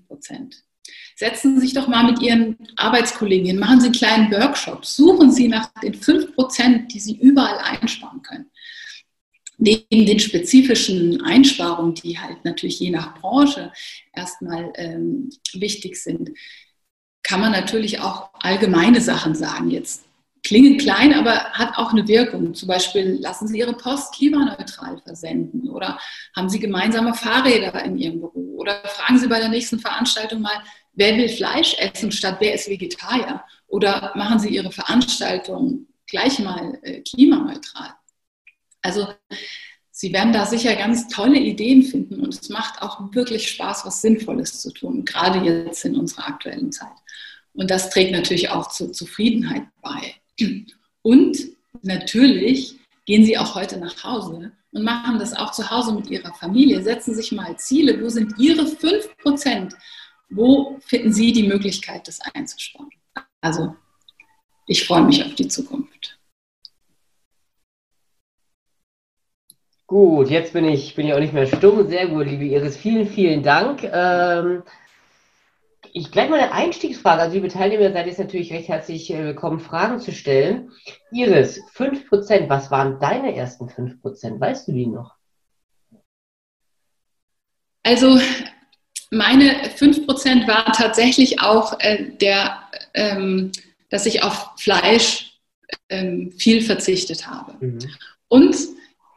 Setzen 1.14 1.54
Sie 1.54 1.66
sich 1.66 1.74
doch 1.74 1.88
mal 1.88 2.04
mit 2.04 2.20
Ihren 2.20 2.56
Arbeitskollegen 2.76 3.58
machen 3.58 3.80
Sie 3.80 3.86
einen 3.86 3.94
kleinen 3.94 4.30
Workshop, 4.30 4.84
suchen 4.84 5.32
Sie 5.32 5.48
nach 5.48 5.72
den 5.82 5.94
5%, 5.94 6.88
die 6.88 7.00
Sie 7.00 7.16
überall 7.18 7.58
einsparen 7.58 8.22
können 8.22 8.50
neben 9.58 10.06
den 10.06 10.18
spezifischen 10.18 11.22
Einsparungen, 11.22 11.94
die 11.94 12.18
halt 12.18 12.44
natürlich 12.44 12.78
je 12.80 12.90
nach 12.90 13.18
Branche 13.18 13.72
erstmal 14.12 14.72
ähm, 14.76 15.30
wichtig 15.54 15.96
sind, 15.96 16.30
kann 17.26 17.40
man 17.40 17.50
natürlich 17.50 18.00
auch 18.00 18.30
allgemeine 18.40 19.00
Sachen 19.00 19.34
sagen. 19.34 19.70
Jetzt 19.70 20.04
klingen 20.44 20.78
klein, 20.78 21.12
aber 21.12 21.50
hat 21.52 21.76
auch 21.76 21.90
eine 21.92 22.06
Wirkung. 22.06 22.54
Zum 22.54 22.68
Beispiel 22.68 23.18
lassen 23.20 23.48
Sie 23.48 23.58
Ihre 23.58 23.72
Post 23.72 24.14
klimaneutral 24.14 24.98
versenden 25.02 25.68
oder 25.68 25.98
haben 26.36 26.48
Sie 26.48 26.60
gemeinsame 26.60 27.14
Fahrräder 27.14 27.82
in 27.84 27.98
Ihrem 27.98 28.20
Büro 28.20 28.58
oder 28.58 28.76
fragen 28.84 29.18
Sie 29.18 29.26
bei 29.26 29.40
der 29.40 29.48
nächsten 29.48 29.80
Veranstaltung 29.80 30.40
mal, 30.40 30.62
wer 30.92 31.16
will 31.16 31.28
Fleisch 31.28 31.74
essen 31.78 32.12
statt 32.12 32.36
wer 32.38 32.54
ist 32.54 32.68
Vegetarier 32.68 33.42
oder 33.66 34.12
machen 34.14 34.38
Sie 34.38 34.50
Ihre 34.50 34.70
Veranstaltung 34.70 35.88
gleich 36.06 36.38
mal 36.38 36.78
äh, 36.82 37.00
klimaneutral. 37.00 37.90
Also 38.82 39.08
Sie 39.98 40.12
werden 40.12 40.34
da 40.34 40.44
sicher 40.44 40.76
ganz 40.76 41.08
tolle 41.08 41.38
Ideen 41.38 41.82
finden 41.82 42.20
und 42.20 42.34
es 42.34 42.50
macht 42.50 42.82
auch 42.82 43.00
wirklich 43.14 43.48
Spaß, 43.48 43.86
was 43.86 44.02
Sinnvolles 44.02 44.60
zu 44.60 44.70
tun, 44.70 45.06
gerade 45.06 45.38
jetzt 45.38 45.86
in 45.86 45.96
unserer 45.96 46.28
aktuellen 46.28 46.70
Zeit. 46.70 46.92
Und 47.54 47.70
das 47.70 47.88
trägt 47.88 48.12
natürlich 48.12 48.50
auch 48.50 48.68
zur 48.68 48.92
Zufriedenheit 48.92 49.62
bei. 49.80 50.14
Und 51.00 51.38
natürlich 51.80 52.78
gehen 53.06 53.24
Sie 53.24 53.38
auch 53.38 53.54
heute 53.54 53.78
nach 53.78 54.04
Hause 54.04 54.52
und 54.70 54.82
machen 54.82 55.18
das 55.18 55.32
auch 55.32 55.52
zu 55.52 55.70
Hause 55.70 55.94
mit 55.94 56.10
Ihrer 56.10 56.34
Familie. 56.34 56.82
Setzen 56.82 57.14
sich 57.14 57.32
mal 57.32 57.56
Ziele. 57.56 57.98
Wo 58.04 58.10
sind 58.10 58.38
Ihre 58.38 58.66
5 58.66 59.16
Prozent? 59.16 59.74
Wo 60.28 60.76
finden 60.84 61.14
Sie 61.14 61.32
die 61.32 61.48
Möglichkeit, 61.48 62.06
das 62.06 62.20
einzusparen? 62.20 62.90
Also, 63.40 63.74
ich 64.66 64.84
freue 64.84 65.04
mich 65.04 65.24
auf 65.24 65.34
die 65.36 65.48
Zukunft. 65.48 66.18
Gut, 69.86 70.30
jetzt 70.30 70.52
bin 70.52 70.64
ich, 70.64 70.96
bin 70.96 71.06
ich 71.06 71.14
auch 71.14 71.20
nicht 71.20 71.32
mehr 71.32 71.46
stumm. 71.46 71.88
Sehr 71.88 72.08
gut, 72.08 72.26
liebe 72.26 72.44
Iris. 72.44 72.76
Vielen, 72.76 73.06
vielen 73.06 73.44
Dank. 73.44 73.84
Ähm, 73.84 74.64
ich 75.92 76.10
gleich 76.10 76.28
mal 76.28 76.40
eine 76.40 76.50
Einstiegsfrage. 76.50 77.22
Also, 77.22 77.34
liebe 77.36 77.46
Teilnehmer, 77.46 77.92
seid 77.92 78.08
jetzt 78.08 78.18
natürlich 78.18 78.52
recht 78.52 78.68
herzlich 78.68 79.12
äh, 79.12 79.26
willkommen, 79.26 79.60
Fragen 79.60 80.00
zu 80.00 80.10
stellen. 80.10 80.72
Iris, 81.12 81.60
5%, 81.76 82.48
was 82.48 82.72
waren 82.72 82.98
deine 82.98 83.36
ersten 83.36 83.66
5%? 83.68 84.40
Weißt 84.40 84.66
du 84.66 84.72
die 84.72 84.88
noch? 84.88 85.14
Also, 87.84 88.18
meine 89.12 89.52
5% 89.68 90.48
war 90.48 90.72
tatsächlich 90.72 91.40
auch 91.40 91.78
äh, 91.78 92.10
der, 92.20 92.60
ähm, 92.92 93.52
dass 93.88 94.06
ich 94.06 94.24
auf 94.24 94.50
Fleisch 94.56 95.38
ähm, 95.88 96.32
viel 96.36 96.60
verzichtet 96.60 97.28
habe. 97.28 97.54
Mhm. 97.64 97.78
Und 98.26 98.56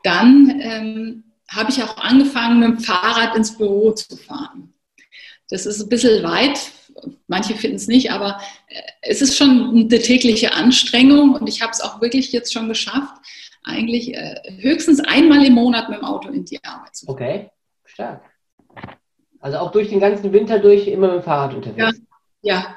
dann 0.04 0.60
ähm, 0.62 1.24
habe 1.50 1.72
ich 1.72 1.84
auch 1.84 1.98
angefangen, 1.98 2.60
mit 2.60 2.70
dem 2.70 2.80
Fahrrad 2.80 3.36
ins 3.36 3.58
Büro 3.58 3.92
zu 3.92 4.16
fahren. 4.16 4.74
Das 5.50 5.66
ist 5.66 5.82
ein 5.82 5.90
bisschen 5.90 6.24
weit, 6.24 6.72
manche 7.28 7.56
finden 7.56 7.78
es 7.78 7.88
nicht, 7.88 8.12
aber 8.12 8.40
äh, 8.68 8.82
es 9.02 9.22
ist 9.22 9.38
schon 9.38 9.70
eine 9.70 10.00
tägliche 10.00 10.54
Anstrengung 10.54 11.36
und 11.36 11.48
ich 11.48 11.62
habe 11.62 11.72
es 11.72 11.82
auch 11.82 12.02
wirklich 12.02 12.32
jetzt 12.32 12.54
schon 12.54 12.68
geschafft, 12.68 13.16
eigentlich 13.64 14.14
äh, 14.14 14.36
höchstens 14.60 15.00
einmal 15.00 15.44
im 15.46 15.54
Monat 15.54 15.90
mit 15.90 16.00
dem 16.00 16.06
Auto 16.06 16.30
in 16.30 16.46
die 16.46 16.64
Arbeit 16.64 16.96
zu 16.96 17.06
fahren. 17.06 17.16
Okay, 17.16 17.50
stark. 17.86 18.24
Also 19.40 19.58
auch 19.58 19.72
durch 19.72 19.90
den 19.90 20.00
ganzen 20.00 20.32
Winter 20.34 20.60
durch 20.60 20.88
immer 20.88 21.08
mit 21.08 21.18
dem 21.18 21.24
Fahrrad 21.24 21.56
unterwegs. 21.56 22.02
Ja. 22.42 22.76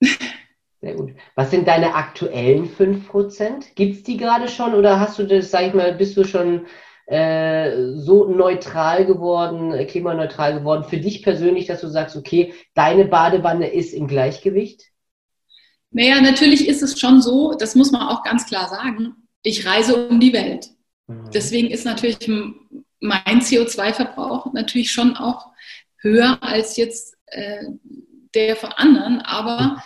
ja. 0.00 0.08
Sehr 0.80 0.94
gut. 0.94 1.14
Was 1.34 1.50
sind 1.50 1.66
deine 1.66 1.94
aktuellen 1.94 2.68
5%? 2.68 3.74
Gibt 3.74 3.96
es 3.96 4.02
die 4.04 4.16
gerade 4.16 4.48
schon 4.48 4.74
oder 4.74 5.00
hast 5.00 5.18
du 5.18 5.24
das, 5.24 5.50
sag 5.50 5.66
ich 5.66 5.74
mal, 5.74 5.94
bist 5.94 6.16
du 6.16 6.24
schon 6.24 6.66
äh, 7.06 7.94
so 7.94 8.26
neutral 8.28 9.04
geworden, 9.04 9.72
äh, 9.72 9.86
klimaneutral 9.86 10.58
geworden 10.58 10.84
für 10.84 10.98
dich 10.98 11.22
persönlich, 11.22 11.66
dass 11.66 11.80
du 11.80 11.88
sagst, 11.88 12.16
okay, 12.16 12.54
deine 12.74 13.06
Badewanne 13.06 13.72
ist 13.72 13.92
im 13.92 14.06
Gleichgewicht? 14.06 14.84
Naja, 15.90 16.20
natürlich 16.20 16.68
ist 16.68 16.82
es 16.82 17.00
schon 17.00 17.22
so, 17.22 17.54
das 17.54 17.74
muss 17.74 17.90
man 17.90 18.02
auch 18.02 18.22
ganz 18.22 18.46
klar 18.46 18.68
sagen, 18.68 19.14
ich 19.42 19.66
reise 19.66 20.08
um 20.08 20.20
die 20.20 20.32
Welt. 20.32 20.68
Mhm. 21.08 21.30
Deswegen 21.32 21.70
ist 21.70 21.86
natürlich 21.86 22.28
mein 23.00 23.40
CO2-Verbrauch 23.40 24.52
natürlich 24.52 24.92
schon 24.92 25.16
auch 25.16 25.46
höher 25.96 26.38
als 26.40 26.76
jetzt 26.76 27.16
äh, 27.26 27.64
der 28.34 28.54
von 28.54 28.70
anderen, 28.70 29.22
aber 29.22 29.60
mhm 29.60 29.82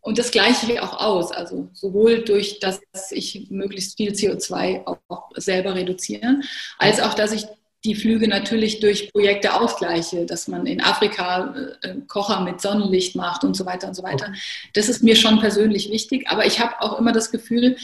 und 0.00 0.18
das 0.18 0.30
gleiche 0.30 0.70
ich 0.70 0.80
auch 0.80 1.00
aus, 1.00 1.32
also 1.32 1.70
sowohl 1.72 2.24
durch, 2.24 2.60
dass 2.60 2.80
ich 3.10 3.46
möglichst 3.50 3.96
viel 3.96 4.12
CO2 4.12 4.86
auch, 4.86 5.30
selber 5.34 5.74
reduziere, 5.74 6.40
als 6.78 7.00
auch, 7.00 7.14
dass 7.14 7.32
ich 7.32 7.46
die 7.84 7.94
Flüge 7.94 8.28
natürlich 8.28 8.80
durch 8.80 9.10
Projekte 9.10 9.54
ausgleiche, 9.54 10.26
dass 10.26 10.48
man 10.48 10.66
in 10.66 10.82
Afrika 10.82 11.54
äh, 11.80 11.94
Kocher 12.06 12.42
mit 12.42 12.60
Sonnenlicht 12.60 13.16
macht 13.16 13.42
und 13.42 13.56
so 13.56 13.64
weiter 13.64 13.88
und 13.88 13.94
so 13.94 14.02
weiter. 14.02 14.34
Das 14.74 14.90
ist 14.90 15.02
mir 15.02 15.16
schon 15.16 15.40
persönlich 15.40 15.90
wichtig, 15.90 16.28
aber 16.28 16.44
ich 16.44 16.60
habe 16.60 16.78
auch 16.82 16.98
immer 16.98 17.12
das 17.12 17.30
Gefühl, 17.30 17.76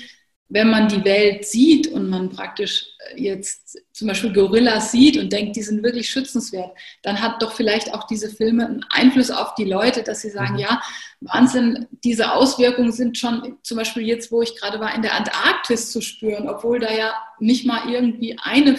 wenn 0.49 0.71
man 0.71 0.89
die 0.89 1.05
Welt 1.05 1.45
sieht 1.45 1.89
und 1.89 2.09
man 2.09 2.31
praktisch 2.31 2.87
äh, 3.11 3.21
jetzt 3.21 3.79
zum 3.93 4.09
Beispiel 4.09 4.33
Gorillas 4.33 4.93
sieht 4.93 5.17
und 5.17 5.33
denkt, 5.33 5.57
die 5.57 5.63
sind 5.63 5.83
wirklich 5.83 6.09
schützenswert, 6.09 6.71
dann 7.03 7.21
hat 7.21 7.43
doch 7.43 7.53
vielleicht 7.53 7.93
auch 7.93 8.05
diese 8.07 8.29
Filme 8.31 8.67
einen 8.67 8.85
Einfluss 8.91 9.31
auf 9.31 9.55
die 9.55 9.65
Leute, 9.65 10.03
dass 10.03 10.21
sie 10.21 10.31
sagen, 10.31 10.55
mhm. 10.55 10.61
ja, 10.61 10.81
Wahnsinn, 11.21 11.89
diese 12.05 12.33
Auswirkungen 12.33 12.93
sind 12.93 13.19
schon 13.19 13.59
zum 13.63 13.79
Beispiel 13.79 14.05
jetzt, 14.05 14.31
wo 14.31 14.43
ich 14.43 14.57
gerade 14.57 14.79
war, 14.79 14.95
in 14.95 15.03
der 15.03 15.15
Antarktis 15.15 15.91
zu 15.91 16.01
spüren, 16.01 16.49
obwohl 16.49 16.79
da 16.79 16.93
ja 16.93 17.15
nicht 17.41 17.67
mal 17.67 17.91
irgendwie 17.91 18.39
eine, 18.41 18.79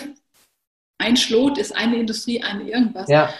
ein 0.99 1.17
Schlot 1.17 1.57
ist, 1.57 1.75
eine 1.75 1.97
Industrie, 1.97 2.41
eine 2.41 2.69
irgendwas. 2.69 3.09
Ja. 3.09 3.33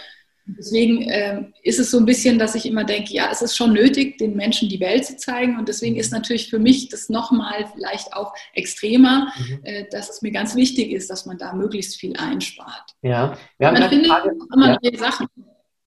Deswegen 0.56 1.02
äh, 1.02 1.42
ist 1.62 1.78
es 1.78 1.90
so 1.90 1.98
ein 1.98 2.06
bisschen, 2.06 2.38
dass 2.38 2.54
ich 2.54 2.64
immer 2.64 2.84
denke, 2.84 3.12
ja, 3.12 3.28
es 3.30 3.42
ist 3.42 3.56
schon 3.56 3.72
nötig, 3.72 4.18
den 4.18 4.34
Menschen 4.34 4.68
die 4.68 4.80
Welt 4.80 5.04
zu 5.04 5.16
zeigen. 5.16 5.58
Und 5.58 5.68
deswegen 5.68 5.96
ist 5.96 6.10
natürlich 6.10 6.48
für 6.48 6.58
mich 6.58 6.88
das 6.88 7.08
nochmal 7.08 7.66
vielleicht 7.74 8.14
auch 8.14 8.32
extremer, 8.54 9.32
mhm. 9.38 9.60
äh, 9.64 9.84
dass 9.90 10.08
es 10.08 10.22
mir 10.22 10.32
ganz 10.32 10.56
wichtig 10.56 10.92
ist, 10.92 11.10
dass 11.10 11.26
man 11.26 11.36
da 11.36 11.52
möglichst 11.52 11.96
viel 11.96 12.16
einspart. 12.16 12.94
Ja, 13.58 13.72
man 13.72 13.88
findet 13.88 14.10
Frage, 14.10 14.34
immer 14.54 14.68
ja. 14.68 14.78
neue 14.82 14.98
Sachen. 14.98 15.26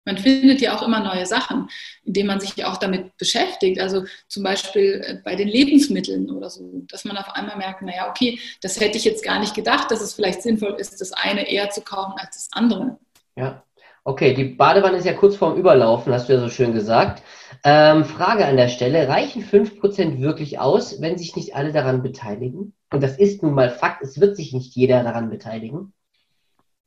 Man 0.05 0.17
findet 0.17 0.59
ja 0.59 0.75
auch 0.75 0.81
immer 0.81 1.01
neue 1.01 1.25
Sachen, 1.25 1.69
indem 2.03 2.27
man 2.27 2.39
sich 2.39 2.55
ja 2.55 2.71
auch 2.71 2.77
damit 2.77 3.15
beschäftigt. 3.17 3.79
Also 3.79 4.05
zum 4.27 4.43
Beispiel 4.43 5.01
äh, 5.05 5.17
bei 5.23 5.35
den 5.35 5.47
Lebensmitteln 5.47 6.31
oder 6.31 6.49
so, 6.49 6.83
dass 6.89 7.05
man 7.05 7.15
auf 7.15 7.29
einmal 7.35 7.57
merkt, 7.57 7.81
naja, 7.83 8.09
okay, 8.09 8.39
das 8.61 8.79
hätte 8.79 8.97
ich 8.97 9.05
jetzt 9.05 9.23
gar 9.23 9.39
nicht 9.39 9.53
gedacht, 9.53 9.91
dass 9.91 10.01
es 10.01 10.15
vielleicht 10.15 10.41
sinnvoll 10.41 10.75
ist, 10.79 10.99
das 10.99 11.13
eine 11.13 11.49
eher 11.49 11.69
zu 11.69 11.81
kaufen 11.81 12.13
als 12.17 12.35
das 12.35 12.49
andere. 12.51 12.97
Ja, 13.35 13.63
Okay, 14.09 14.33
die 14.33 14.45
Badewanne 14.45 14.97
ist 14.97 15.05
ja 15.05 15.13
kurz 15.13 15.35
vorm 15.35 15.55
Überlaufen, 15.55 16.11
hast 16.11 16.27
du 16.27 16.33
ja 16.33 16.39
so 16.39 16.49
schön 16.49 16.73
gesagt. 16.73 17.21
Ähm, 17.63 18.05
Frage 18.05 18.43
an 18.47 18.57
der 18.57 18.67
Stelle, 18.67 19.07
reichen 19.07 19.43
5% 19.43 20.19
wirklich 20.19 20.57
aus, 20.57 20.99
wenn 20.99 21.19
sich 21.19 21.35
nicht 21.35 21.55
alle 21.55 21.71
daran 21.71 22.01
beteiligen? 22.01 22.73
Und 22.91 23.03
das 23.03 23.19
ist 23.19 23.43
nun 23.43 23.53
mal 23.53 23.69
Fakt, 23.69 24.01
es 24.01 24.19
wird 24.19 24.35
sich 24.35 24.51
nicht 24.51 24.75
jeder 24.75 25.03
daran 25.03 25.29
beteiligen. 25.29 25.93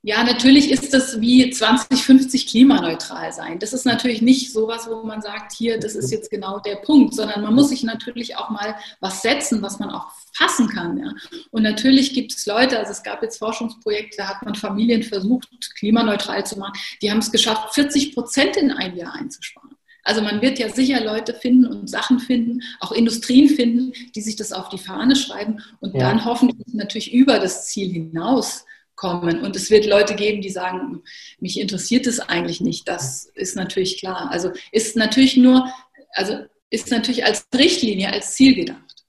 Ja, 0.05 0.25
natürlich 0.25 0.73
ist 0.73 0.93
das 0.93 1.21
wie 1.21 1.49
2050 1.49 2.49
klimaneutral 2.49 3.33
sein. 3.33 3.61
Das 3.61 3.73
ist 3.73 3.87
natürlich 3.87 4.21
nicht 4.21 4.53
sowas, 4.53 4.89
wo 4.91 5.05
man 5.05 5.23
sagt, 5.23 5.53
hier, 5.53 5.79
das 5.79 5.95
ist 5.95 6.11
jetzt 6.11 6.29
genau 6.29 6.59
der 6.59 6.77
Punkt, 6.77 7.15
sondern 7.15 7.41
man 7.41 7.55
muss 7.55 7.69
sich 7.69 7.85
natürlich 7.85 8.37
auch 8.37 8.51
mal 8.51 8.75
was 8.99 9.23
setzen, 9.23 9.63
was 9.63 9.79
man 9.79 9.91
auch 9.91 10.07
fassen 10.33 10.69
kann. 10.69 10.99
Ja. 10.99 11.13
Und 11.53 11.63
natürlich 11.63 12.15
gibt 12.15 12.35
es 12.35 12.47
Leute, 12.47 12.81
also 12.81 12.91
es 12.91 13.05
gab 13.05 13.23
jetzt 13.23 13.39
Forschungsprojekte, 13.39 14.17
da 14.17 14.27
hat 14.27 14.43
man 14.43 14.57
Familien 14.57 15.05
versucht, 15.05 15.49
klimaneutral 15.77 16.45
zu 16.45 16.59
machen, 16.59 16.73
die 17.01 17.09
haben 17.09 17.19
es 17.19 17.31
geschafft, 17.31 17.73
40 17.75 18.13
Prozent 18.13 18.57
in 18.57 18.73
ein 18.73 18.97
Jahr 18.97 19.15
einzusparen. 19.15 19.77
Also 20.03 20.21
man 20.21 20.43
wird 20.43 20.59
ja 20.59 20.69
sicher 20.69 21.01
Leute 21.01 21.33
finden 21.33 21.65
und 21.65 21.89
Sachen 21.89 22.19
finden, 22.19 22.63
auch 22.81 22.91
Industrien 22.91 23.49
finden, 23.49 23.93
die 24.17 24.21
sich 24.21 24.35
das 24.35 24.53
auf 24.53 24.69
die 24.69 24.79
Fahne 24.79 25.15
schreiben 25.15 25.63
und 25.79 25.95
ja. 25.95 26.01
dann 26.01 26.25
hoffentlich 26.25 26.75
natürlich 26.75 27.13
über 27.13 27.39
das 27.39 27.67
Ziel 27.67 27.93
hinaus 27.93 28.65
kommen. 29.03 29.43
Und 29.43 29.57
es 29.57 29.69
wird 29.71 29.85
Leute 29.85 30.15
geben, 30.15 30.41
die 30.41 30.49
sagen, 30.49 31.03
mich 31.41 31.61
interessiert 31.61 32.07
es 32.07 32.21
eigentlich 32.21 32.61
nicht. 32.61 32.87
Das 32.89 33.25
ist 33.35 33.57
natürlich 33.57 33.99
klar. 33.99 34.29
Also 34.31 34.51
ist 34.71 34.97
natürlich 34.97 35.37
nur, 35.37 35.67
also 36.15 36.39
ist 36.71 36.91
natürlich 36.91 37.25
als 37.25 37.49
Richtlinie, 37.53 38.13
als 38.13 38.35
Ziel 38.35 38.55
gedacht. 38.55 39.05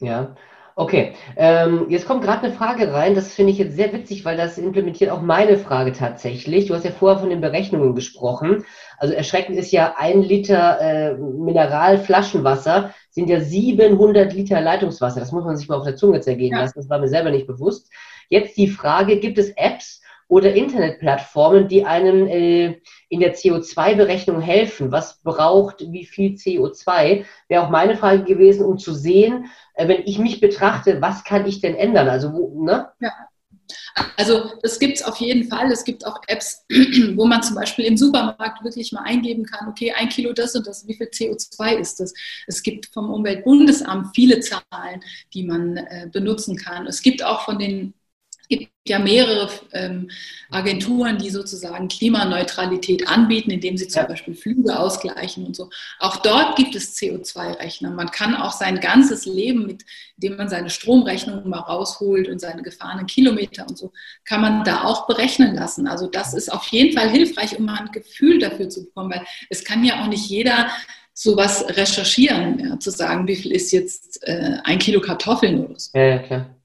Ja, 0.00 0.34
okay. 0.76 1.12
Ähm, 1.36 1.86
jetzt 1.90 2.06
kommt 2.06 2.22
gerade 2.24 2.46
eine 2.46 2.54
Frage 2.54 2.90
rein, 2.90 3.14
das 3.14 3.34
finde 3.34 3.52
ich 3.52 3.58
jetzt 3.58 3.76
sehr 3.76 3.92
witzig, 3.92 4.24
weil 4.24 4.38
das 4.38 4.56
implementiert 4.56 5.10
auch 5.10 5.20
meine 5.20 5.58
Frage 5.58 5.92
tatsächlich. 5.92 6.66
Du 6.66 6.74
hast 6.74 6.86
ja 6.86 6.90
vorher 6.90 7.18
von 7.18 7.28
den 7.28 7.42
Berechnungen 7.42 7.94
gesprochen. 7.94 8.64
Also 8.96 9.12
erschreckend 9.12 9.58
ist 9.58 9.72
ja 9.72 9.94
ein 9.98 10.22
Liter 10.22 10.80
äh, 10.80 11.14
Mineralflaschenwasser 11.16 12.94
sind 13.10 13.28
ja 13.28 13.40
700 13.40 14.32
Liter 14.32 14.62
Leitungswasser. 14.62 15.20
Das 15.20 15.32
muss 15.32 15.44
man 15.44 15.58
sich 15.58 15.68
mal 15.68 15.76
auf 15.76 15.84
der 15.84 15.96
Zunge 15.96 16.20
zergehen 16.20 16.52
ja. 16.52 16.60
lassen. 16.60 16.78
Das 16.78 16.88
war 16.88 16.98
mir 16.98 17.08
selber 17.08 17.30
nicht 17.30 17.46
bewusst. 17.46 17.90
Jetzt 18.28 18.56
die 18.56 18.68
Frage, 18.68 19.18
gibt 19.18 19.38
es 19.38 19.50
Apps 19.50 20.00
oder 20.28 20.54
Internetplattformen, 20.54 21.68
die 21.68 21.84
einem 21.84 22.26
äh, 22.26 22.80
in 23.08 23.20
der 23.20 23.34
CO2-Berechnung 23.34 24.40
helfen? 24.40 24.90
Was 24.90 25.20
braucht 25.22 25.80
wie 25.92 26.04
viel 26.04 26.32
CO2? 26.32 27.24
Wäre 27.48 27.64
auch 27.64 27.70
meine 27.70 27.96
Frage 27.96 28.24
gewesen, 28.24 28.64
um 28.64 28.78
zu 28.78 28.92
sehen, 28.94 29.46
äh, 29.74 29.86
wenn 29.86 30.02
ich 30.04 30.18
mich 30.18 30.40
betrachte, 30.40 31.00
was 31.00 31.24
kann 31.24 31.46
ich 31.46 31.60
denn 31.60 31.76
ändern? 31.76 32.08
Also, 32.08 32.32
wo, 32.32 32.64
ne? 32.64 32.88
Ja. 33.00 33.12
Also 34.16 34.52
das 34.62 34.78
gibt 34.78 34.98
es 34.98 35.02
auf 35.02 35.16
jeden 35.16 35.48
Fall. 35.48 35.70
Es 35.72 35.84
gibt 35.84 36.06
auch 36.06 36.20
Apps, 36.26 36.64
wo 37.14 37.24
man 37.24 37.42
zum 37.42 37.56
Beispiel 37.56 37.84
im 37.86 37.96
Supermarkt 37.96 38.62
wirklich 38.62 38.92
mal 38.92 39.02
eingeben 39.02 39.44
kann, 39.44 39.68
okay, 39.68 39.92
ein 39.92 40.08
Kilo 40.08 40.32
das 40.32 40.54
und 40.54 40.66
das, 40.66 40.86
wie 40.86 40.94
viel 40.94 41.08
CO2 41.08 41.76
ist 41.76 42.00
das? 42.00 42.12
Es 42.46 42.62
gibt 42.62 42.86
vom 42.86 43.10
Umweltbundesamt 43.10 44.14
viele 44.14 44.40
Zahlen, 44.40 45.02
die 45.34 45.44
man 45.44 45.76
äh, 45.78 46.08
benutzen 46.12 46.56
kann. 46.56 46.86
Es 46.86 47.02
gibt 47.02 47.24
auch 47.24 47.44
von 47.44 47.58
den 47.58 47.94
gibt 48.48 48.70
ja 48.86 48.98
mehrere 48.98 49.50
ähm, 49.72 50.10
Agenturen, 50.50 51.18
die 51.18 51.30
sozusagen 51.30 51.88
Klimaneutralität 51.88 53.08
anbieten, 53.08 53.50
indem 53.50 53.76
sie 53.76 53.88
zum 53.88 54.02
ja. 54.02 54.08
Beispiel 54.08 54.34
Flüge 54.34 54.78
ausgleichen 54.78 55.44
und 55.44 55.56
so. 55.56 55.70
Auch 55.98 56.16
dort 56.18 56.56
gibt 56.56 56.74
es 56.74 56.96
CO2-Rechner. 56.96 57.90
Man 57.90 58.10
kann 58.10 58.34
auch 58.34 58.52
sein 58.52 58.80
ganzes 58.80 59.26
Leben, 59.26 59.66
mit 59.66 59.84
dem 60.16 60.36
man 60.36 60.48
seine 60.48 60.70
Stromrechnung 60.70 61.48
mal 61.48 61.58
rausholt 61.58 62.28
und 62.28 62.40
seine 62.40 62.62
gefahrenen 62.62 63.06
Kilometer 63.06 63.66
und 63.68 63.76
so, 63.76 63.92
kann 64.24 64.40
man 64.40 64.64
da 64.64 64.84
auch 64.84 65.06
berechnen 65.06 65.54
lassen. 65.54 65.86
Also 65.88 66.06
das 66.06 66.34
ist 66.34 66.52
auf 66.52 66.66
jeden 66.68 66.96
Fall 66.96 67.10
hilfreich, 67.10 67.58
um 67.58 67.66
mal 67.66 67.80
ein 67.80 67.92
Gefühl 67.92 68.38
dafür 68.38 68.68
zu 68.68 68.84
bekommen, 68.84 69.10
weil 69.10 69.24
es 69.50 69.64
kann 69.64 69.84
ja 69.84 70.02
auch 70.02 70.06
nicht 70.06 70.28
jeder 70.28 70.70
sowas 71.12 71.64
recherchieren, 71.68 72.58
ja, 72.58 72.78
zu 72.78 72.90
sagen, 72.90 73.26
wie 73.26 73.36
viel 73.36 73.52
ist 73.52 73.72
jetzt 73.72 74.22
äh, 74.28 74.58
ein 74.64 74.78
Kilo 74.78 75.00
Kartoffeln 75.00 75.64
oder 75.64 75.78
so. 75.78 75.98
Ja, 75.98 76.18
klar. 76.18 76.55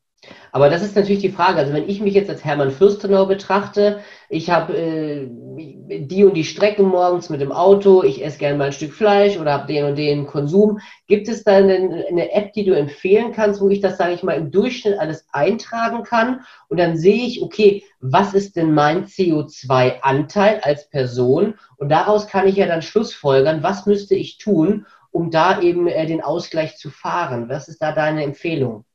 Aber 0.52 0.70
das 0.70 0.84
ist 0.84 0.96
natürlich 0.96 1.22
die 1.22 1.32
Frage. 1.32 1.58
Also 1.58 1.74
wenn 1.74 1.90
ich 1.90 2.00
mich 2.00 2.14
jetzt 2.14 2.30
als 2.30 2.46
Hermann 2.46 2.72
Fürstenau 2.72 3.26
betrachte, 3.26 4.02
ich 4.30 4.52
habe 4.52 4.78
äh, 4.78 5.28
die 5.28 6.24
und 6.24 6.36
die 6.36 6.44
Strecken 6.44 6.86
morgens 6.86 7.30
mit 7.30 7.42
dem 7.42 7.52
Auto, 7.52 8.04
ich 8.04 8.24
esse 8.24 8.38
gerne 8.38 8.58
mal 8.58 8.66
ein 8.66 8.72
Stück 8.72 8.94
Fleisch 8.94 9.38
oder 9.38 9.54
habe 9.54 9.72
den 9.72 9.86
und 9.86 9.96
den 9.96 10.28
Konsum. 10.28 10.80
Gibt 11.08 11.28
es 11.28 11.44
da 11.44 11.54
eine, 11.54 12.06
eine 12.08 12.32
App, 12.34 12.54
die 12.54 12.66
du 12.66 12.74
empfehlen 12.74 13.32
kannst, 13.32 13.62
wo 13.62 13.70
ich 13.70 13.82
das, 13.82 13.98
sage 13.98 14.14
ich 14.14 14.22
mal, 14.22 14.38
im 14.38 14.52
Durchschnitt 14.52 15.00
alles 15.00 15.26
eintragen 15.32 16.04
kann? 16.04 16.42
Und 16.70 16.80
dann 16.80 16.98
sehe 16.98 17.26
ich, 17.26 17.42
okay, 17.42 17.84
was 18.00 18.36
ist 18.36 18.56
denn 18.56 18.74
mein 18.74 19.06
CO2-Anteil 19.08 20.60
als 20.62 20.88
Person? 20.90 21.56
Und 21.78 21.90
daraus 21.90 22.28
kann 22.28 22.48
ich 22.48 22.58
ja 22.58 22.68
dann 22.68 22.84
schlussfolgern, 22.84 23.64
was 23.64 23.88
müsste 23.88 24.16
ich 24.16 24.38
tun, 24.38 24.86
um 25.10 25.32
da 25.32 25.62
eben 25.62 25.88
äh, 25.88 26.06
den 26.06 26.22
Ausgleich 26.22 26.78
zu 26.78 26.92
fahren? 26.92 27.50
Was 27.50 27.68
ist 27.68 27.82
da 27.82 27.92
deine 27.92 28.24
Empfehlung? 28.24 28.86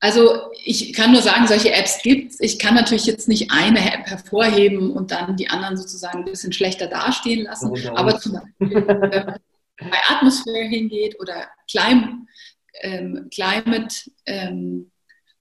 Also 0.00 0.52
ich 0.64 0.92
kann 0.92 1.10
nur 1.12 1.22
sagen, 1.22 1.48
solche 1.48 1.72
Apps 1.72 2.00
gibt 2.02 2.32
es. 2.32 2.40
Ich 2.40 2.58
kann 2.58 2.74
natürlich 2.74 3.06
jetzt 3.06 3.26
nicht 3.26 3.50
eine 3.50 3.80
App 3.92 4.06
hervorheben 4.06 4.92
und 4.92 5.10
dann 5.10 5.36
die 5.36 5.48
anderen 5.48 5.76
sozusagen 5.76 6.18
ein 6.18 6.24
bisschen 6.24 6.52
schlechter 6.52 6.86
dastehen 6.86 7.44
lassen. 7.44 7.70
Oh, 7.70 7.96
Aber 7.96 8.18
zum 8.18 8.34
Beispiel, 8.34 8.86
wenn 8.86 9.00
man 9.00 9.10
bei 9.90 9.98
Atmosphäre 10.08 10.68
hingeht 10.68 11.18
oder 11.20 11.48
Clim 11.68 12.28
ähm, 12.80 13.28
Climate 13.32 13.94
ähm, 14.26 14.90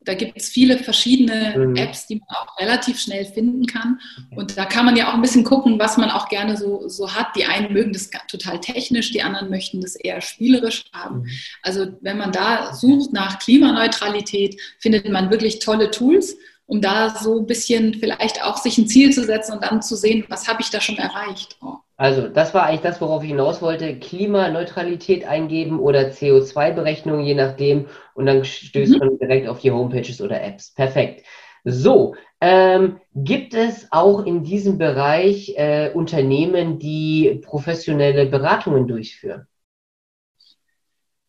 da 0.07 0.13
gibt 0.13 0.37
es 0.37 0.47
viele 0.47 0.77
verschiedene 0.77 1.53
mhm. 1.57 1.75
Apps, 1.75 2.07
die 2.07 2.15
man 2.15 2.29
auch 2.29 2.57
relativ 2.57 2.97
schnell 2.97 3.25
finden 3.25 3.65
kann. 3.65 3.99
Und 4.35 4.57
da 4.57 4.63
kann 4.63 4.85
man 4.85 4.95
ja 4.95 5.09
auch 5.09 5.15
ein 5.15 5.21
bisschen 5.21 5.43
gucken, 5.43 5.77
was 5.79 5.97
man 5.97 6.09
auch 6.09 6.29
gerne 6.29 6.55
so, 6.55 6.87
so 6.87 7.13
hat. 7.13 7.35
Die 7.35 7.45
einen 7.45 7.73
mögen 7.73 7.91
das 7.91 8.09
total 8.29 8.61
technisch, 8.61 9.11
die 9.11 9.21
anderen 9.21 9.49
möchten 9.49 9.81
das 9.81 9.95
eher 9.95 10.21
spielerisch 10.21 10.85
haben. 10.93 11.19
Mhm. 11.19 11.29
Also 11.61 11.87
wenn 11.99 12.17
man 12.17 12.31
da 12.31 12.73
sucht 12.73 13.11
nach 13.11 13.39
Klimaneutralität, 13.39 14.59
findet 14.79 15.09
man 15.09 15.29
wirklich 15.29 15.59
tolle 15.59 15.91
Tools 15.91 16.37
um 16.67 16.81
da 16.81 17.09
so 17.09 17.39
ein 17.39 17.45
bisschen 17.47 17.93
vielleicht 17.95 18.43
auch 18.43 18.57
sich 18.57 18.77
ein 18.77 18.87
Ziel 18.87 19.11
zu 19.11 19.23
setzen 19.23 19.53
und 19.53 19.63
dann 19.63 19.81
zu 19.81 19.95
sehen, 19.95 20.25
was 20.29 20.47
habe 20.47 20.61
ich 20.61 20.69
da 20.69 20.81
schon 20.81 20.97
erreicht. 20.97 21.57
Oh. 21.61 21.75
Also 21.95 22.27
das 22.27 22.53
war 22.53 22.63
eigentlich 22.63 22.81
das, 22.81 23.01
worauf 23.01 23.23
ich 23.23 23.29
hinaus 23.29 23.61
wollte. 23.61 23.97
Klimaneutralität 23.97 25.25
eingeben 25.25 25.79
oder 25.79 26.09
CO2-Berechnung, 26.09 27.21
je 27.21 27.33
nachdem. 27.33 27.87
Und 28.13 28.27
dann 28.27 28.45
stößt 28.45 28.93
mhm. 28.93 28.99
man 28.99 29.17
direkt 29.17 29.47
auf 29.47 29.61
die 29.61 29.71
Homepages 29.71 30.21
oder 30.21 30.43
Apps. 30.43 30.73
Perfekt. 30.73 31.25
So, 31.63 32.15
ähm, 32.39 32.99
gibt 33.15 33.55
es 33.55 33.87
auch 33.91 34.25
in 34.25 34.43
diesem 34.43 34.77
Bereich 34.77 35.53
äh, 35.57 35.91
Unternehmen, 35.91 36.77
die 36.77 37.41
professionelle 37.43 38.27
Beratungen 38.27 38.87
durchführen? 38.87 39.47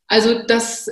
Also 0.06 0.42
das 0.46 0.90